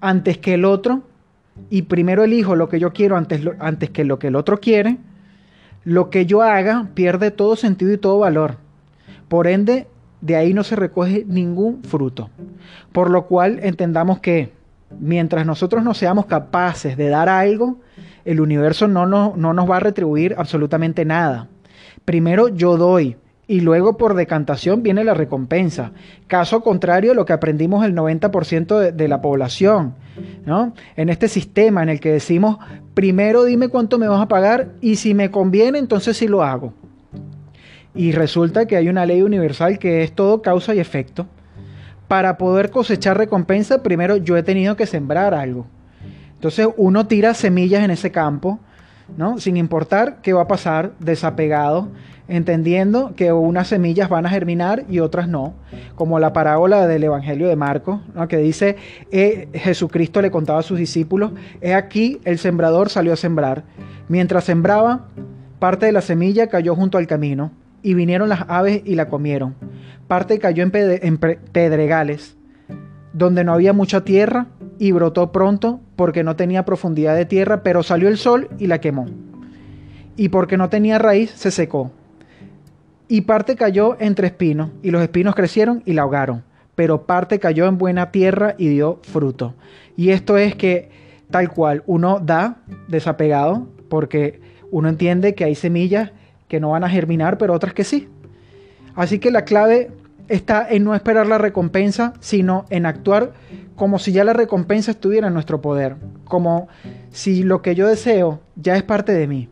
antes 0.00 0.38
que 0.38 0.54
el 0.54 0.64
otro 0.64 1.02
y 1.68 1.82
primero 1.82 2.24
elijo 2.24 2.54
lo 2.54 2.68
que 2.68 2.78
yo 2.78 2.92
quiero 2.92 3.16
antes, 3.16 3.42
antes 3.58 3.90
que 3.90 4.04
lo 4.04 4.18
que 4.18 4.28
el 4.28 4.36
otro 4.36 4.60
quiere, 4.60 4.98
lo 5.84 6.10
que 6.10 6.26
yo 6.26 6.42
haga 6.42 6.88
pierde 6.94 7.30
todo 7.30 7.56
sentido 7.56 7.92
y 7.92 7.98
todo 7.98 8.18
valor. 8.18 8.56
Por 9.28 9.46
ende, 9.46 9.86
de 10.20 10.36
ahí 10.36 10.54
no 10.54 10.64
se 10.64 10.76
recoge 10.76 11.24
ningún 11.26 11.82
fruto. 11.82 12.30
Por 12.92 13.10
lo 13.10 13.26
cual 13.26 13.60
entendamos 13.62 14.20
que 14.20 14.52
mientras 14.98 15.46
nosotros 15.46 15.82
no 15.84 15.94
seamos 15.94 16.26
capaces 16.26 16.96
de 16.96 17.08
dar 17.08 17.28
algo, 17.28 17.78
el 18.24 18.40
universo 18.40 18.88
no, 18.88 19.06
no, 19.06 19.34
no 19.36 19.52
nos 19.52 19.70
va 19.70 19.78
a 19.78 19.80
retribuir 19.80 20.34
absolutamente 20.38 21.04
nada. 21.04 21.48
Primero 22.04 22.48
yo 22.48 22.76
doy, 22.76 23.16
y 23.50 23.62
luego 23.62 23.96
por 23.96 24.14
decantación 24.14 24.84
viene 24.84 25.02
la 25.02 25.12
recompensa. 25.12 25.90
Caso 26.28 26.60
contrario, 26.60 27.14
lo 27.14 27.24
que 27.24 27.32
aprendimos 27.32 27.84
el 27.84 27.96
90% 27.96 28.92
de, 28.92 29.08
la 29.08 29.20
población, 29.20 29.94
¿no? 30.46 30.72
En 30.94 31.08
este 31.08 31.26
sistema 31.26 31.82
en 31.82 31.88
el 31.88 31.98
que 31.98 32.12
decimos, 32.12 32.58
primero 32.94 33.42
dime 33.42 33.66
cuánto 33.66 33.98
me 33.98 34.06
vas 34.06 34.22
a 34.22 34.28
pagar 34.28 34.68
y 34.80 34.94
si 34.94 35.14
me 35.14 35.32
conviene, 35.32 35.80
entonces 35.80 36.16
sí 36.16 36.28
lo 36.28 36.44
hago. 36.44 36.74
Y 37.92 38.12
resulta 38.12 38.66
que 38.66 38.76
hay 38.76 38.88
una 38.88 39.04
ley 39.04 39.20
universal 39.22 39.80
que 39.80 40.04
es 40.04 40.12
todo 40.12 40.42
causa 40.42 40.72
y 40.76 40.78
efecto. 40.78 41.26
Para 42.06 42.38
poder 42.38 42.70
cosechar 42.70 43.18
recompensa, 43.18 43.82
primero 43.82 44.16
yo 44.16 44.36
he 44.36 44.44
tenido 44.44 44.76
que 44.76 44.86
sembrar 44.86 45.34
algo. 45.34 45.66
Entonces 46.40 46.68
uno 46.78 47.06
tira 47.06 47.34
semillas 47.34 47.84
en 47.84 47.90
ese 47.90 48.10
campo, 48.10 48.60
¿no? 49.18 49.38
Sin 49.38 49.58
importar 49.58 50.22
qué 50.22 50.32
va 50.32 50.40
a 50.40 50.48
pasar, 50.48 50.92
desapegado, 50.98 51.88
entendiendo 52.28 53.12
que 53.14 53.30
unas 53.30 53.68
semillas 53.68 54.08
van 54.08 54.24
a 54.24 54.30
germinar 54.30 54.86
y 54.88 55.00
otras 55.00 55.28
no, 55.28 55.52
como 55.96 56.18
la 56.18 56.32
parábola 56.32 56.86
del 56.86 57.04
Evangelio 57.04 57.46
de 57.46 57.56
Marcos, 57.56 58.00
que 58.30 58.38
dice, 58.38 58.76
eh, 59.12 59.50
Jesucristo 59.52 60.22
le 60.22 60.30
contaba 60.30 60.60
a 60.60 60.62
sus 60.62 60.78
discípulos, 60.78 61.32
he 61.60 61.74
aquí 61.74 62.22
el 62.24 62.38
sembrador 62.38 62.88
salió 62.88 63.12
a 63.12 63.16
sembrar. 63.16 63.64
Mientras 64.08 64.44
sembraba, 64.44 65.08
parte 65.58 65.84
de 65.84 65.92
la 65.92 66.00
semilla 66.00 66.46
cayó 66.46 66.74
junto 66.74 66.96
al 66.96 67.06
camino, 67.06 67.52
y 67.82 67.92
vinieron 67.92 68.30
las 68.30 68.46
aves 68.48 68.80
y 68.86 68.94
la 68.94 69.08
comieron. 69.08 69.56
Parte 70.08 70.38
cayó 70.38 70.62
en 70.62 71.18
pedregales, 71.18 72.38
donde 73.12 73.44
no 73.44 73.52
había 73.52 73.72
mucha 73.72 74.02
tierra, 74.02 74.46
y 74.78 74.92
brotó 74.92 75.30
pronto 75.32 75.80
porque 75.96 76.24
no 76.24 76.36
tenía 76.36 76.64
profundidad 76.64 77.14
de 77.14 77.26
tierra, 77.26 77.62
pero 77.62 77.82
salió 77.82 78.08
el 78.08 78.16
sol 78.16 78.48
y 78.58 78.66
la 78.66 78.80
quemó. 78.80 79.06
Y 80.16 80.30
porque 80.30 80.56
no 80.56 80.68
tenía 80.68 80.98
raíz, 80.98 81.30
se 81.30 81.50
secó 81.50 81.90
y 83.10 83.22
parte 83.22 83.56
cayó 83.56 83.96
entre 83.98 84.28
espinos, 84.28 84.70
y 84.84 84.92
los 84.92 85.02
espinos 85.02 85.34
crecieron 85.34 85.82
y 85.84 85.94
la 85.94 86.02
ahogaron, 86.02 86.44
pero 86.76 87.06
parte 87.06 87.40
cayó 87.40 87.66
en 87.66 87.76
buena 87.76 88.12
tierra 88.12 88.54
y 88.56 88.68
dio 88.68 89.00
fruto. 89.02 89.54
Y 89.96 90.10
esto 90.10 90.38
es 90.38 90.54
que 90.54 90.90
tal 91.28 91.50
cual 91.50 91.82
uno 91.86 92.20
da 92.20 92.58
desapegado, 92.86 93.66
porque 93.88 94.40
uno 94.70 94.88
entiende 94.88 95.34
que 95.34 95.42
hay 95.42 95.56
semillas 95.56 96.12
que 96.46 96.60
no 96.60 96.70
van 96.70 96.84
a 96.84 96.88
germinar, 96.88 97.36
pero 97.36 97.52
otras 97.52 97.74
que 97.74 97.82
sí. 97.82 98.08
Así 98.94 99.18
que 99.18 99.32
la 99.32 99.44
clave 99.44 99.90
está 100.30 100.66
en 100.70 100.84
no 100.84 100.94
esperar 100.94 101.26
la 101.26 101.38
recompensa, 101.38 102.14
sino 102.20 102.64
en 102.70 102.86
actuar 102.86 103.32
como 103.74 103.98
si 103.98 104.12
ya 104.12 104.24
la 104.24 104.32
recompensa 104.32 104.92
estuviera 104.92 105.26
en 105.26 105.34
nuestro 105.34 105.60
poder, 105.60 105.96
como 106.24 106.68
si 107.10 107.42
lo 107.42 107.62
que 107.62 107.74
yo 107.74 107.88
deseo 107.88 108.40
ya 108.56 108.76
es 108.76 108.82
parte 108.82 109.12
de 109.12 109.26
mí. 109.26 109.48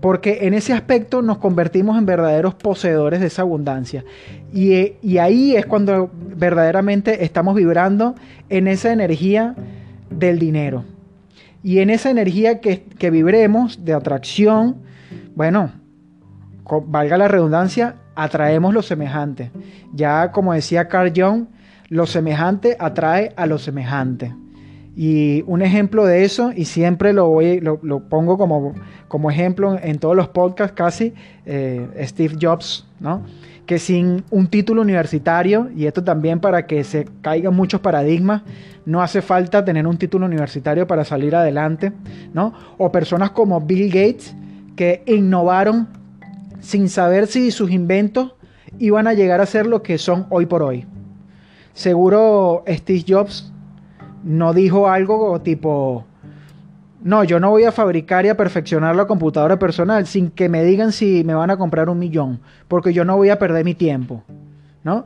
Porque 0.00 0.40
en 0.42 0.54
ese 0.54 0.72
aspecto 0.72 1.20
nos 1.20 1.38
convertimos 1.38 1.98
en 1.98 2.06
verdaderos 2.06 2.54
poseedores 2.54 3.20
de 3.20 3.26
esa 3.26 3.42
abundancia. 3.42 4.04
Y, 4.52 5.18
ahí 5.18 5.56
es 5.56 5.66
cuando 5.66 6.10
verdaderamente 6.36 7.24
estamos 7.24 7.54
vibrando 7.54 8.14
en 8.48 8.68
esa 8.68 8.92
energía 8.92 9.54
del 10.10 10.38
dinero. 10.38 10.84
Y 11.62 11.80
en 11.80 11.90
esa 11.90 12.10
energía 12.10 12.60
que, 12.60 12.84
que 12.84 13.10
vibremos 13.10 13.84
de 13.84 13.92
atracción, 13.92 14.76
bueno, 15.34 15.72
valga 16.86 17.18
la 17.18 17.28
redundancia, 17.28 17.96
atraemos 18.14 18.74
lo 18.74 18.82
semejante. 18.82 19.50
Ya 19.92 20.32
como 20.32 20.52
decía 20.52 20.88
Carl 20.88 21.12
Jung, 21.14 21.46
lo 21.88 22.06
semejante 22.06 22.76
atrae 22.78 23.32
a 23.36 23.46
lo 23.46 23.58
semejante. 23.58 24.34
Y 24.96 25.44
un 25.46 25.62
ejemplo 25.62 26.04
de 26.06 26.24
eso, 26.24 26.50
y 26.54 26.64
siempre 26.64 27.12
lo, 27.12 27.28
voy, 27.28 27.60
lo, 27.60 28.08
pongo 28.08 28.36
como, 28.36 28.74
como, 29.06 29.30
ejemplo 29.30 29.78
en 29.80 29.98
todos 29.98 30.16
los 30.16 30.28
podcasts 30.28 30.74
casi, 30.74 31.14
eh, 31.46 31.88
Steve 32.04 32.36
Jobs, 32.40 32.84
¿no? 32.98 33.22
que 33.68 33.78
sin 33.78 34.24
un 34.30 34.46
título 34.46 34.80
universitario, 34.80 35.68
y 35.76 35.84
esto 35.84 36.02
también 36.02 36.40
para 36.40 36.66
que 36.66 36.84
se 36.84 37.06
caigan 37.20 37.54
muchos 37.54 37.82
paradigmas, 37.82 38.40
no 38.86 39.02
hace 39.02 39.20
falta 39.20 39.62
tener 39.62 39.86
un 39.86 39.98
título 39.98 40.24
universitario 40.24 40.86
para 40.86 41.04
salir 41.04 41.36
adelante, 41.36 41.92
¿no? 42.32 42.54
O 42.78 42.90
personas 42.90 43.32
como 43.32 43.60
Bill 43.60 43.88
Gates, 43.88 44.34
que 44.74 45.02
innovaron 45.04 45.86
sin 46.60 46.88
saber 46.88 47.26
si 47.26 47.50
sus 47.50 47.70
inventos 47.70 48.34
iban 48.78 49.06
a 49.06 49.14
llegar 49.14 49.40
a 49.40 49.46
ser 49.46 49.66
lo 49.66 49.82
que 49.82 49.98
son 49.98 50.26
hoy 50.30 50.46
por 50.46 50.62
hoy. 50.62 50.86
Seguro 51.72 52.64
Steve 52.66 53.04
Jobs 53.06 53.52
no 54.24 54.52
dijo 54.52 54.88
algo 54.88 55.40
tipo, 55.40 56.04
no, 57.02 57.24
yo 57.24 57.38
no 57.38 57.50
voy 57.50 57.64
a 57.64 57.72
fabricar 57.72 58.26
y 58.26 58.28
a 58.28 58.36
perfeccionar 58.36 58.96
la 58.96 59.06
computadora 59.06 59.58
personal 59.58 60.06
sin 60.06 60.30
que 60.30 60.48
me 60.48 60.64
digan 60.64 60.92
si 60.92 61.22
me 61.24 61.34
van 61.34 61.50
a 61.50 61.56
comprar 61.56 61.88
un 61.88 61.98
millón, 61.98 62.40
porque 62.66 62.92
yo 62.92 63.04
no 63.04 63.16
voy 63.16 63.30
a 63.30 63.38
perder 63.38 63.64
mi 63.64 63.74
tiempo, 63.74 64.24
¿no? 64.82 65.04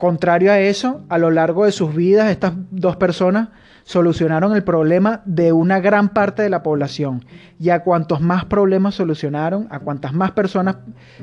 Contrario 0.00 0.50
a 0.50 0.58
eso, 0.58 1.02
a 1.10 1.18
lo 1.18 1.30
largo 1.30 1.66
de 1.66 1.72
sus 1.72 1.94
vidas, 1.94 2.30
estas 2.30 2.54
dos 2.70 2.96
personas 2.96 3.50
solucionaron 3.82 4.56
el 4.56 4.64
problema 4.64 5.20
de 5.26 5.52
una 5.52 5.78
gran 5.78 6.08
parte 6.08 6.40
de 6.40 6.48
la 6.48 6.62
población. 6.62 7.26
Y 7.58 7.68
a 7.68 7.80
cuantos 7.80 8.22
más 8.22 8.46
problemas 8.46 8.94
solucionaron, 8.94 9.68
a 9.68 9.80
cuantas 9.80 10.14
más 10.14 10.30
personas 10.30 10.76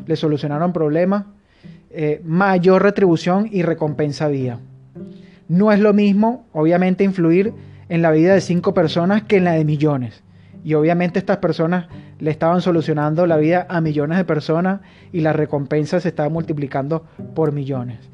le 0.06 0.16
solucionaron 0.16 0.74
problemas, 0.74 1.26
eh, 1.90 2.22
mayor 2.24 2.84
retribución 2.84 3.50
y 3.52 3.64
recompensa 3.64 4.26
había. 4.26 4.60
No 5.48 5.72
es 5.72 5.80
lo 5.80 5.92
mismo, 5.92 6.46
obviamente, 6.54 7.04
influir 7.04 7.56
en 7.90 8.04
la 8.04 8.12
vida 8.12 8.36
de 8.36 8.42
cinco 8.42 8.76
personas 8.76 9.24
que 9.24 9.38
en 9.38 9.46
la 9.46 9.54
de 9.54 9.66
millones. 9.66 10.22
Y 10.64 10.76
obviamente 10.76 11.18
estas 11.18 11.38
personas 11.38 11.88
le 12.20 12.30
estaban 12.30 12.62
solucionando 12.62 13.26
la 13.26 13.38
vida 13.38 13.66
a 13.70 13.82
millones 13.82 14.20
de 14.20 14.26
personas 14.26 14.82
y 15.12 15.22
la 15.22 15.34
recompensa 15.34 16.00
se 16.00 16.10
estaba 16.10 16.30
multiplicando 16.30 17.08
por 17.34 17.52
millones. 17.52 18.12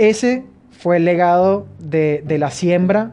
Ese 0.00 0.44
fue 0.70 0.96
el 0.96 1.04
legado 1.04 1.66
de, 1.78 2.24
la 2.38 2.50
siembra 2.50 3.12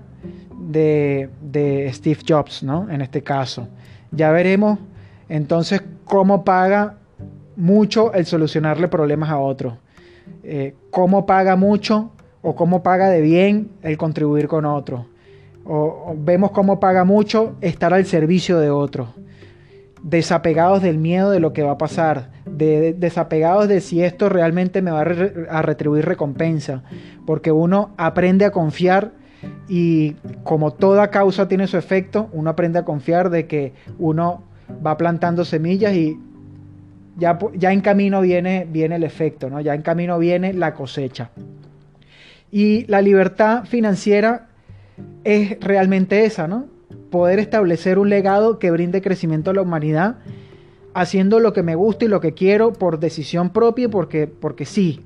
de, 0.58 1.92
Steve 1.94 2.22
Jobs, 2.26 2.64
¿no? 2.64 2.90
En 2.90 3.02
este 3.02 3.22
caso. 3.24 3.68
Ya 4.12 4.32
veremos 4.32 4.80
entonces 5.28 5.84
cómo 6.06 6.46
paga 6.46 6.96
mucho 7.58 8.14
el 8.14 8.26
solucionarle 8.26 8.88
problemas 8.88 9.30
a 9.30 9.38
otros. 9.38 9.74
Eh, 10.44 10.76
cómo 10.90 11.26
paga 11.26 11.58
mucho 11.58 12.12
o 12.42 12.56
cómo 12.56 12.84
paga 12.84 13.10
de 13.10 13.20
bien 13.20 13.70
el 13.84 13.98
contribuir 13.98 14.48
con 14.48 14.64
otro. 14.64 15.08
O, 15.66 16.16
vemos 16.18 16.52
cómo 16.52 16.80
paga 16.80 17.04
mucho 17.04 17.58
estar 17.60 17.94
al 17.94 18.06
servicio 18.06 18.60
de 18.60 18.70
otro. 18.70 19.10
Desapegados 20.04 20.82
del 20.82 20.98
miedo 20.98 21.32
de 21.32 21.40
lo 21.40 21.54
que 21.54 21.64
va 21.64 21.72
a 21.72 21.78
pasar. 21.78 22.30
De, 22.46 22.94
desapegados 22.94 23.68
de 23.68 23.82
si 23.82 24.04
esto 24.04 24.30
realmente 24.30 24.82
me 24.82 24.92
va 24.92 25.02
a, 25.02 25.58
a 25.58 25.62
retribuir 25.62 26.06
recompensa. 26.06 26.84
Porque 27.26 27.52
uno 27.52 27.92
aprende 27.98 28.46
a 28.46 28.52
confiar 28.52 29.12
y 29.68 30.14
como 30.44 30.74
toda 30.74 31.10
causa 31.10 31.48
tiene 31.48 31.68
su 31.68 31.78
efecto, 31.78 32.30
uno 32.34 32.50
aprende 32.50 32.80
a 32.80 32.86
confiar 32.86 33.30
de 33.30 33.48
que 33.48 33.74
uno 34.00 34.44
va 34.86 34.98
plantando 34.98 35.46
semillas 35.46 35.94
y 35.94 36.20
ya, 37.18 37.38
ya 37.56 37.72
en 37.72 37.82
camino 37.82 38.22
viene, 38.22 38.68
viene 38.70 38.96
el 38.96 39.04
efecto, 39.04 39.50
¿no? 39.50 39.60
ya 39.60 39.74
en 39.74 39.82
camino 39.82 40.20
viene 40.20 40.54
la 40.54 40.74
cosecha. 40.74 41.32
Y 42.52 42.86
la 42.86 43.02
libertad 43.02 43.66
financiera 43.66 44.48
es 45.24 45.60
realmente 45.60 46.26
esa, 46.26 46.48
¿no? 46.48 46.66
Poder 47.12 47.40
establecer 47.40 48.00
un 48.00 48.10
legado 48.10 48.60
que 48.60 48.72
brinde 48.72 49.02
crecimiento 49.02 49.52
a 49.52 49.54
la 49.54 49.62
humanidad, 49.62 50.18
haciendo 50.94 51.40
lo 51.40 51.54
que 51.54 51.64
me 51.64 51.76
gusta 51.76 52.06
y 52.06 52.08
lo 52.08 52.20
que 52.20 52.34
quiero 52.34 52.74
por 52.74 53.00
decisión 53.00 53.52
propia 53.52 53.86
y 53.86 53.88
porque, 53.88 54.28
porque 54.28 54.66
sí, 54.66 55.06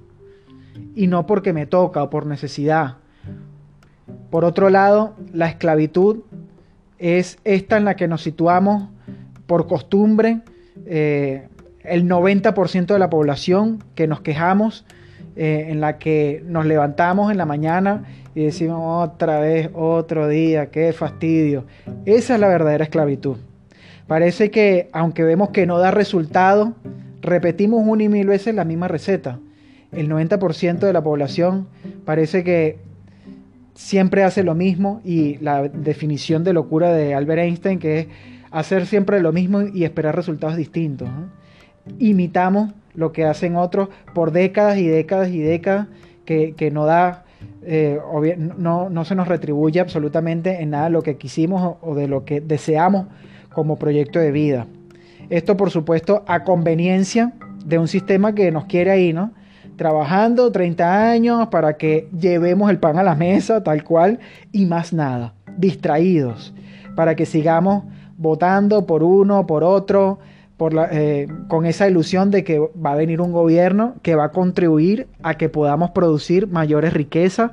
y 0.95 1.07
no 1.07 1.25
porque 1.25 1.53
me 1.53 1.65
toca 1.65 2.03
o 2.03 2.09
por 2.09 2.25
necesidad. 2.25 2.97
Por 4.29 4.45
otro 4.45 4.69
lado, 4.69 5.15
la 5.33 5.47
esclavitud 5.47 6.21
es 6.97 7.39
esta 7.43 7.77
en 7.77 7.85
la 7.85 7.95
que 7.95 8.07
nos 8.07 8.21
situamos 8.21 8.89
por 9.47 9.67
costumbre, 9.67 10.41
eh, 10.85 11.47
el 11.83 12.07
90% 12.07 12.85
de 12.85 12.99
la 12.99 13.09
población 13.09 13.83
que 13.95 14.07
nos 14.07 14.21
quejamos, 14.21 14.85
eh, 15.35 15.67
en 15.69 15.81
la 15.81 15.97
que 15.97 16.43
nos 16.45 16.65
levantamos 16.65 17.31
en 17.31 17.37
la 17.37 17.45
mañana 17.45 18.03
y 18.35 18.43
decimos 18.43 19.09
otra 19.09 19.39
vez, 19.39 19.69
otro 19.73 20.27
día, 20.27 20.71
qué 20.71 20.93
fastidio. 20.93 21.65
Esa 22.05 22.35
es 22.35 22.39
la 22.39 22.47
verdadera 22.47 22.83
esclavitud. 22.83 23.37
Parece 24.07 24.51
que 24.51 24.89
aunque 24.91 25.23
vemos 25.23 25.49
que 25.49 25.65
no 25.65 25.77
da 25.77 25.91
resultado, 25.91 26.73
repetimos 27.21 27.83
una 27.85 28.03
y 28.03 28.09
mil 28.09 28.27
veces 28.27 28.55
la 28.55 28.65
misma 28.65 28.87
receta. 28.87 29.39
El 29.91 30.09
90% 30.09 30.79
de 30.79 30.93
la 30.93 31.03
población 31.03 31.67
parece 32.05 32.43
que 32.43 32.79
siempre 33.73 34.23
hace 34.23 34.43
lo 34.43 34.55
mismo 34.55 35.01
y 35.03 35.37
la 35.37 35.63
definición 35.63 36.43
de 36.43 36.53
locura 36.53 36.93
de 36.93 37.13
Albert 37.13 37.41
Einstein 37.41 37.79
que 37.79 37.99
es 37.99 38.07
hacer 38.51 38.85
siempre 38.85 39.21
lo 39.21 39.31
mismo 39.31 39.61
y 39.61 39.85
esperar 39.85 40.15
resultados 40.15 40.57
distintos. 40.57 41.09
Imitamos 41.99 42.73
lo 42.93 43.11
que 43.11 43.25
hacen 43.25 43.55
otros 43.55 43.89
por 44.13 44.31
décadas 44.31 44.77
y 44.77 44.87
décadas 44.87 45.29
y 45.29 45.39
décadas 45.39 45.87
que, 46.25 46.69
no 46.71 46.85
da, 46.85 47.25
eh, 47.63 47.99
no, 48.57 48.89
no, 48.89 49.05
se 49.05 49.15
nos 49.15 49.27
retribuye 49.27 49.79
absolutamente 49.79 50.61
en 50.61 50.71
nada 50.71 50.89
lo 50.89 51.03
que 51.03 51.17
quisimos 51.17 51.77
o 51.81 51.95
de 51.95 52.07
lo 52.07 52.25
que 52.25 52.41
deseamos 52.41 53.07
como 53.53 53.77
proyecto 53.77 54.19
de 54.19 54.31
vida. 54.31 54.67
Esto 55.29 55.57
por 55.57 55.69
supuesto 55.69 56.23
a 56.27 56.43
conveniencia 56.43 57.33
de 57.63 57.77
un 57.77 57.87
sistema 57.87 58.33
que 58.33 58.51
nos 58.51 58.65
quiere 58.65 58.91
ahí, 58.91 59.13
¿no? 59.13 59.31
Trabajando 59.75 60.51
30 60.51 61.09
años 61.11 61.47
para 61.47 61.77
que 61.77 62.07
llevemos 62.17 62.69
el 62.69 62.79
pan 62.79 62.97
a 62.97 63.03
la 63.03 63.15
mesa 63.15 63.63
tal 63.63 63.83
cual 63.83 64.19
y 64.51 64.65
más 64.65 64.93
nada, 64.93 65.33
distraídos, 65.57 66.53
para 66.95 67.15
que 67.15 67.25
sigamos 67.25 67.83
votando 68.17 68.85
por 68.85 69.03
uno, 69.03 69.47
por 69.47 69.63
otro, 69.63 70.19
eh, 70.91 71.27
con 71.47 71.65
esa 71.65 71.87
ilusión 71.87 72.29
de 72.31 72.43
que 72.43 72.59
va 72.59 72.91
a 72.91 72.95
venir 72.95 73.21
un 73.21 73.31
gobierno 73.31 73.95
que 74.01 74.15
va 74.15 74.25
a 74.25 74.31
contribuir 74.31 75.07
a 75.23 75.35
que 75.35 75.49
podamos 75.49 75.91
producir 75.91 76.47
mayores 76.47 76.93
riquezas 76.93 77.51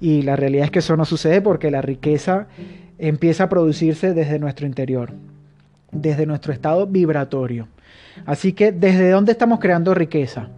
y 0.00 0.22
la 0.22 0.36
realidad 0.36 0.66
es 0.66 0.70
que 0.70 0.78
eso 0.80 0.96
no 0.96 1.04
sucede 1.04 1.40
porque 1.40 1.70
la 1.70 1.82
riqueza 1.82 2.46
empieza 2.98 3.44
a 3.44 3.48
producirse 3.48 4.14
desde 4.14 4.38
nuestro 4.38 4.66
interior, 4.66 5.12
desde 5.90 6.26
nuestro 6.26 6.52
estado 6.52 6.86
vibratorio. 6.86 7.68
Así 8.24 8.52
que, 8.52 8.72
¿desde 8.72 9.10
dónde 9.10 9.32
estamos 9.32 9.58
creando 9.58 9.94
riqueza? 9.94 10.48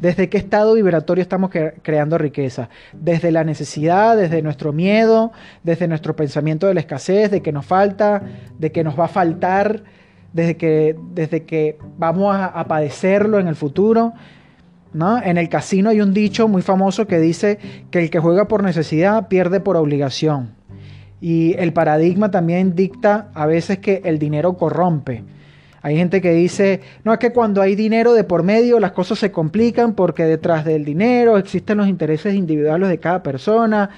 ¿Desde 0.00 0.28
qué 0.28 0.38
estado 0.38 0.74
vibratorio 0.74 1.22
estamos 1.22 1.50
creando 1.82 2.18
riqueza? 2.18 2.68
Desde 2.92 3.32
la 3.32 3.44
necesidad, 3.44 4.16
desde 4.16 4.42
nuestro 4.42 4.72
miedo, 4.72 5.32
desde 5.62 5.88
nuestro 5.88 6.14
pensamiento 6.14 6.66
de 6.66 6.74
la 6.74 6.80
escasez, 6.80 7.30
de 7.30 7.40
que 7.40 7.50
nos 7.50 7.66
falta, 7.66 8.22
de 8.58 8.72
que 8.72 8.84
nos 8.84 8.98
va 8.98 9.06
a 9.06 9.08
faltar, 9.08 9.82
desde 10.32 10.56
que, 10.56 10.96
desde 11.14 11.44
que 11.44 11.78
vamos 11.98 12.34
a, 12.36 12.64
padecerlo 12.66 13.38
en 13.38 13.48
el 13.48 13.56
futuro. 13.56 14.12
¿no? 14.92 15.22
En 15.22 15.38
el 15.38 15.48
casino 15.48 15.90
hay 15.90 16.00
un 16.00 16.14
dicho 16.14 16.48
muy 16.48 16.62
famoso 16.62 17.06
que 17.06 17.18
dice 17.18 17.58
que 17.90 18.00
el 18.00 18.10
que 18.10 18.18
juega 18.18 18.48
por 18.48 18.62
necesidad 18.62 19.28
pierde 19.28 19.60
por 19.60 19.76
obligación. 19.76 20.54
Y 21.20 21.54
el 21.58 21.72
paradigma 21.72 22.30
también 22.30 22.74
dicta 22.74 23.30
a 23.34 23.46
veces 23.46 23.78
que 23.78 24.02
el 24.04 24.18
dinero 24.18 24.54
corrompe. 24.54 25.22
Hay 25.82 25.96
gente 25.96 26.20
que 26.20 26.32
dice, 26.32 26.80
no, 27.04 27.12
es 27.12 27.18
que 27.18 27.32
cuando 27.32 27.62
hay 27.62 27.74
dinero 27.74 28.12
de 28.12 28.24
por 28.24 28.42
medio 28.42 28.80
las 28.80 28.92
cosas 28.92 29.18
se 29.18 29.32
complican 29.32 29.94
porque 29.94 30.24
detrás 30.24 30.64
del 30.64 30.84
dinero 30.84 31.38
existen 31.38 31.78
los 31.78 31.88
intereses 31.88 32.34
individuales 32.34 32.88
de 32.90 32.98
cada 32.98 33.22
persona 33.22 33.90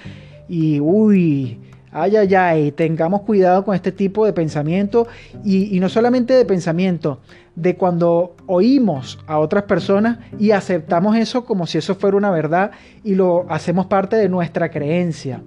y, 0.49 0.81
uy, 0.81 1.59
Ay, 1.95 2.17
ay, 2.17 2.35
ay, 2.35 2.73
tengamos 2.73 3.21
cuidado 3.21 3.67
con 3.67 3.75
este 3.75 3.93
tipo 3.93 4.25
de 4.25 4.33
pensamiento 4.33 5.07
y, 5.45 5.79
no 5.79 5.91
solamente 5.91 6.33
de 6.33 6.47
pensamiento, 6.47 7.21
de 7.55 7.77
cuando 7.77 8.35
oímos 8.47 9.19
a 9.27 9.39
otras 9.39 9.65
personas 9.65 10.19
y 10.39 10.53
aceptamos 10.53 11.17
eso 11.17 11.45
como 11.45 11.67
si 11.67 11.77
eso 11.77 11.95
fuera 11.95 12.17
una 12.17 12.31
verdad 12.31 12.71
y 13.05 13.15
lo 13.15 13.45
hacemos 13.51 13.87
parte 13.87 14.17
de 14.17 14.31
nuestra 14.31 14.71
creencia. 14.71 15.43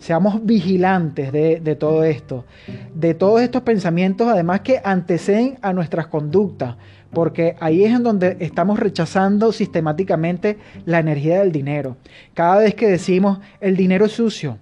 Seamos 0.00 0.44
vigilantes 0.44 1.30
de, 1.30 1.60
de 1.60 1.76
todo 1.76 2.02
esto, 2.02 2.44
de 2.92 3.14
todos 3.14 3.40
estos 3.40 3.62
pensamientos 3.62 4.26
además 4.26 4.62
que 4.62 4.80
anteceden 4.82 5.58
a 5.62 5.72
nuestras 5.72 6.08
conductas, 6.08 6.74
porque 7.12 7.54
ahí 7.60 7.84
es 7.84 7.94
en 7.94 8.02
donde 8.02 8.36
estamos 8.40 8.80
rechazando 8.80 9.52
sistemáticamente 9.52 10.58
la 10.86 10.98
energía 10.98 11.38
del 11.38 11.52
dinero. 11.52 11.96
Cada 12.34 12.58
vez 12.58 12.74
que 12.74 12.88
decimos 12.88 13.38
el 13.60 13.76
dinero 13.76 14.06
es 14.06 14.12
sucio, 14.12 14.58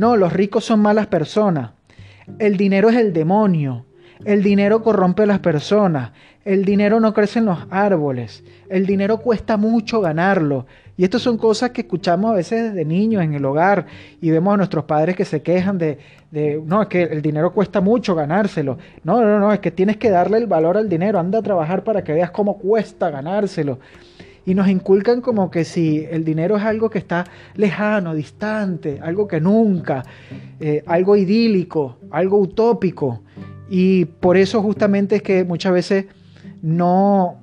no, 0.00 0.16
los 0.16 0.32
ricos 0.32 0.64
son 0.64 0.80
malas 0.80 1.08
personas. 1.08 1.72
El 2.38 2.56
dinero 2.56 2.88
es 2.88 2.96
el 2.96 3.12
demonio. 3.12 3.84
El 4.24 4.42
dinero 4.42 4.82
corrompe 4.82 5.24
a 5.24 5.26
las 5.26 5.40
personas. 5.40 6.12
El 6.42 6.64
dinero 6.64 7.00
no 7.00 7.12
crece 7.12 7.40
en 7.40 7.44
los 7.44 7.58
árboles. 7.68 8.42
El 8.70 8.86
dinero 8.86 9.18
cuesta 9.18 9.58
mucho 9.58 10.00
ganarlo. 10.00 10.64
Y 10.96 11.04
estas 11.04 11.20
son 11.20 11.36
cosas 11.36 11.72
que 11.72 11.82
escuchamos 11.82 12.30
a 12.30 12.34
veces 12.34 12.72
desde 12.72 12.86
niños 12.86 13.22
en 13.22 13.34
el 13.34 13.44
hogar 13.44 13.84
y 14.22 14.30
vemos 14.30 14.54
a 14.54 14.56
nuestros 14.56 14.84
padres 14.84 15.16
que 15.16 15.26
se 15.26 15.42
quejan 15.42 15.76
de, 15.76 15.98
de, 16.30 16.62
no, 16.64 16.80
es 16.80 16.88
que 16.88 17.02
el 17.02 17.20
dinero 17.20 17.52
cuesta 17.52 17.82
mucho 17.82 18.14
ganárselo. 18.14 18.78
No, 19.04 19.20
no, 19.20 19.38
no, 19.38 19.52
es 19.52 19.60
que 19.60 19.70
tienes 19.70 19.98
que 19.98 20.08
darle 20.08 20.38
el 20.38 20.46
valor 20.46 20.78
al 20.78 20.88
dinero. 20.88 21.18
Anda 21.18 21.40
a 21.40 21.42
trabajar 21.42 21.84
para 21.84 22.02
que 22.02 22.14
veas 22.14 22.30
cómo 22.30 22.56
cuesta 22.56 23.10
ganárselo 23.10 23.78
y 24.46 24.54
nos 24.54 24.68
inculcan 24.68 25.20
como 25.20 25.50
que 25.50 25.64
si 25.64 26.06
el 26.10 26.24
dinero 26.24 26.56
es 26.56 26.62
algo 26.62 26.90
que 26.90 26.98
está 26.98 27.24
lejano, 27.54 28.14
distante, 28.14 28.98
algo 29.02 29.28
que 29.28 29.40
nunca, 29.40 30.02
eh, 30.58 30.82
algo 30.86 31.16
idílico, 31.16 31.98
algo 32.10 32.38
utópico. 32.38 33.22
Y 33.68 34.06
por 34.06 34.36
eso 34.36 34.62
justamente 34.62 35.16
es 35.16 35.22
que 35.22 35.44
muchas 35.44 35.72
veces 35.72 36.06
no 36.62 37.36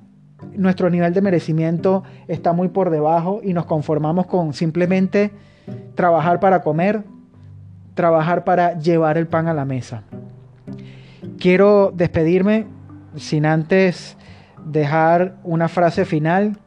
nuestro 0.54 0.88
nivel 0.90 1.12
de 1.12 1.20
merecimiento 1.20 2.04
está 2.28 2.52
muy 2.52 2.68
por 2.68 2.90
debajo 2.90 3.40
y 3.42 3.52
nos 3.54 3.66
conformamos 3.66 4.26
con 4.26 4.52
simplemente 4.52 5.30
trabajar 5.94 6.40
para 6.40 6.62
comer, 6.62 7.02
trabajar 7.94 8.44
para 8.44 8.78
llevar 8.78 9.18
el 9.18 9.26
pan 9.26 9.48
a 9.48 9.54
la 9.54 9.64
mesa. 9.64 10.02
Quiero 11.38 11.92
despedirme 11.94 12.66
sin 13.16 13.46
antes 13.46 14.16
dejar 14.64 15.36
una 15.44 15.68
frase 15.68 16.04
final 16.04 16.58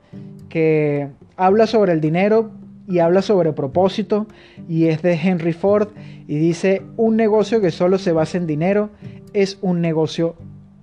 que 0.51 1.07
habla 1.37 1.65
sobre 1.65 1.93
el 1.93 2.01
dinero 2.01 2.51
y 2.87 2.99
habla 2.99 3.21
sobre 3.21 3.53
propósito 3.53 4.27
y 4.67 4.87
es 4.87 5.01
de 5.01 5.13
Henry 5.13 5.53
Ford 5.53 5.87
y 6.27 6.35
dice, 6.35 6.83
un 6.97 7.15
negocio 7.15 7.61
que 7.61 7.71
solo 7.71 7.97
se 7.97 8.11
basa 8.11 8.37
en 8.37 8.45
dinero 8.45 8.89
es 9.33 9.57
un 9.61 9.81
negocio 9.81 10.35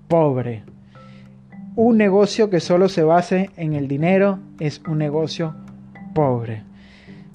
pobre. 0.09 0.63
Un 1.77 1.99
negocio 1.99 2.51
que 2.51 2.61
solo 2.61 2.89
se 2.89 3.03
base 3.03 3.51
en 3.57 3.75
el 3.75 3.89
dinero 3.89 4.39
es 4.59 4.81
un 4.89 4.99
negocio 4.99 5.55
pobre. 6.15 6.63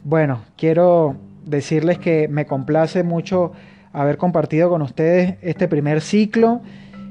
Bueno, 0.04 0.42
quiero 0.58 1.16
decirles 1.46 2.00
que 2.00 2.28
me 2.28 2.46
complace 2.46 3.04
mucho 3.04 3.52
haber 3.94 4.18
compartido 4.18 4.70
con 4.70 4.82
ustedes 4.82 5.36
este 5.44 5.68
primer 5.68 6.02
ciclo. 6.02 6.62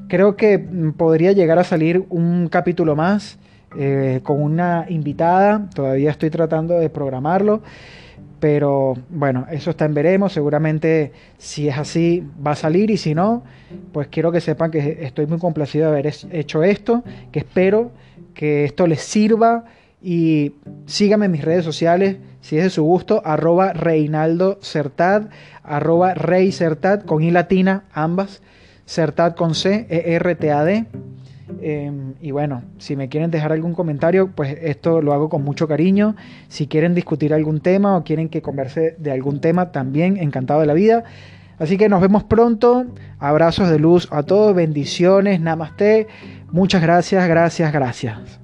Creo 0.08 0.36
que 0.36 0.58
podría 0.58 1.30
llegar 1.32 1.60
a 1.60 1.64
salir 1.64 2.04
un 2.10 2.48
capítulo 2.48 2.96
más 2.96 3.38
eh, 3.76 4.20
con 4.22 4.42
una 4.42 4.86
invitada. 4.88 5.68
Todavía 5.74 6.10
estoy 6.10 6.30
tratando 6.30 6.78
de 6.78 6.90
programarlo. 6.90 7.62
Pero 8.40 8.94
bueno, 9.08 9.46
eso 9.50 9.70
está 9.70 9.84
en 9.84 9.94
veremos. 9.94 10.32
Seguramente 10.32 11.12
si 11.38 11.68
es 11.68 11.78
así 11.78 12.26
va 12.44 12.52
a 12.52 12.56
salir 12.56 12.90
y 12.90 12.96
si 12.96 13.14
no, 13.14 13.44
pues 13.92 14.08
quiero 14.08 14.32
que 14.32 14.40
sepan 14.40 14.70
que 14.70 14.98
estoy 15.02 15.26
muy 15.26 15.38
complacido 15.38 15.84
de 15.84 15.98
haber 15.98 16.12
hecho 16.32 16.64
esto, 16.64 17.04
que 17.30 17.38
espero 17.38 17.92
que 18.34 18.64
esto 18.64 18.86
les 18.86 19.00
sirva 19.00 19.64
y 20.02 20.54
síganme 20.86 21.26
en 21.26 21.32
mis 21.32 21.44
redes 21.44 21.64
sociales 21.64 22.16
si 22.42 22.58
es 22.58 22.64
de 22.64 22.70
su 22.70 22.82
gusto, 22.82 23.22
arroba 23.24 23.72
Reinaldo 23.72 24.58
Certad, 24.60 25.28
arroba 25.62 26.14
Rey 26.14 26.50
Certad 26.50 27.04
con 27.04 27.22
I 27.22 27.30
latina 27.30 27.84
ambas, 27.92 28.42
Certad 28.84 29.36
con 29.36 29.54
C, 29.54 29.86
E 29.88 30.18
Em, 31.60 32.14
y 32.20 32.30
bueno, 32.30 32.62
si 32.78 32.96
me 32.96 33.08
quieren 33.08 33.30
dejar 33.30 33.52
algún 33.52 33.74
comentario, 33.74 34.30
pues 34.34 34.56
esto 34.62 35.02
lo 35.02 35.12
hago 35.12 35.28
con 35.28 35.42
mucho 35.42 35.68
cariño. 35.68 36.16
Si 36.48 36.66
quieren 36.66 36.94
discutir 36.94 37.34
algún 37.34 37.60
tema 37.60 37.96
o 37.96 38.04
quieren 38.04 38.28
que 38.28 38.42
converse 38.42 38.96
de 38.98 39.10
algún 39.10 39.40
tema, 39.40 39.72
también 39.72 40.16
encantado 40.16 40.60
de 40.60 40.66
la 40.66 40.74
vida. 40.74 41.04
Así 41.58 41.76
que 41.76 41.88
nos 41.88 42.00
vemos 42.00 42.24
pronto. 42.24 42.86
Abrazos 43.18 43.68
de 43.68 43.78
luz 43.78 44.08
a 44.10 44.22
todos, 44.22 44.54
bendiciones, 44.54 45.40
namaste. 45.40 46.08
Muchas 46.50 46.82
gracias, 46.82 47.28
gracias, 47.28 47.72
gracias. 47.72 48.41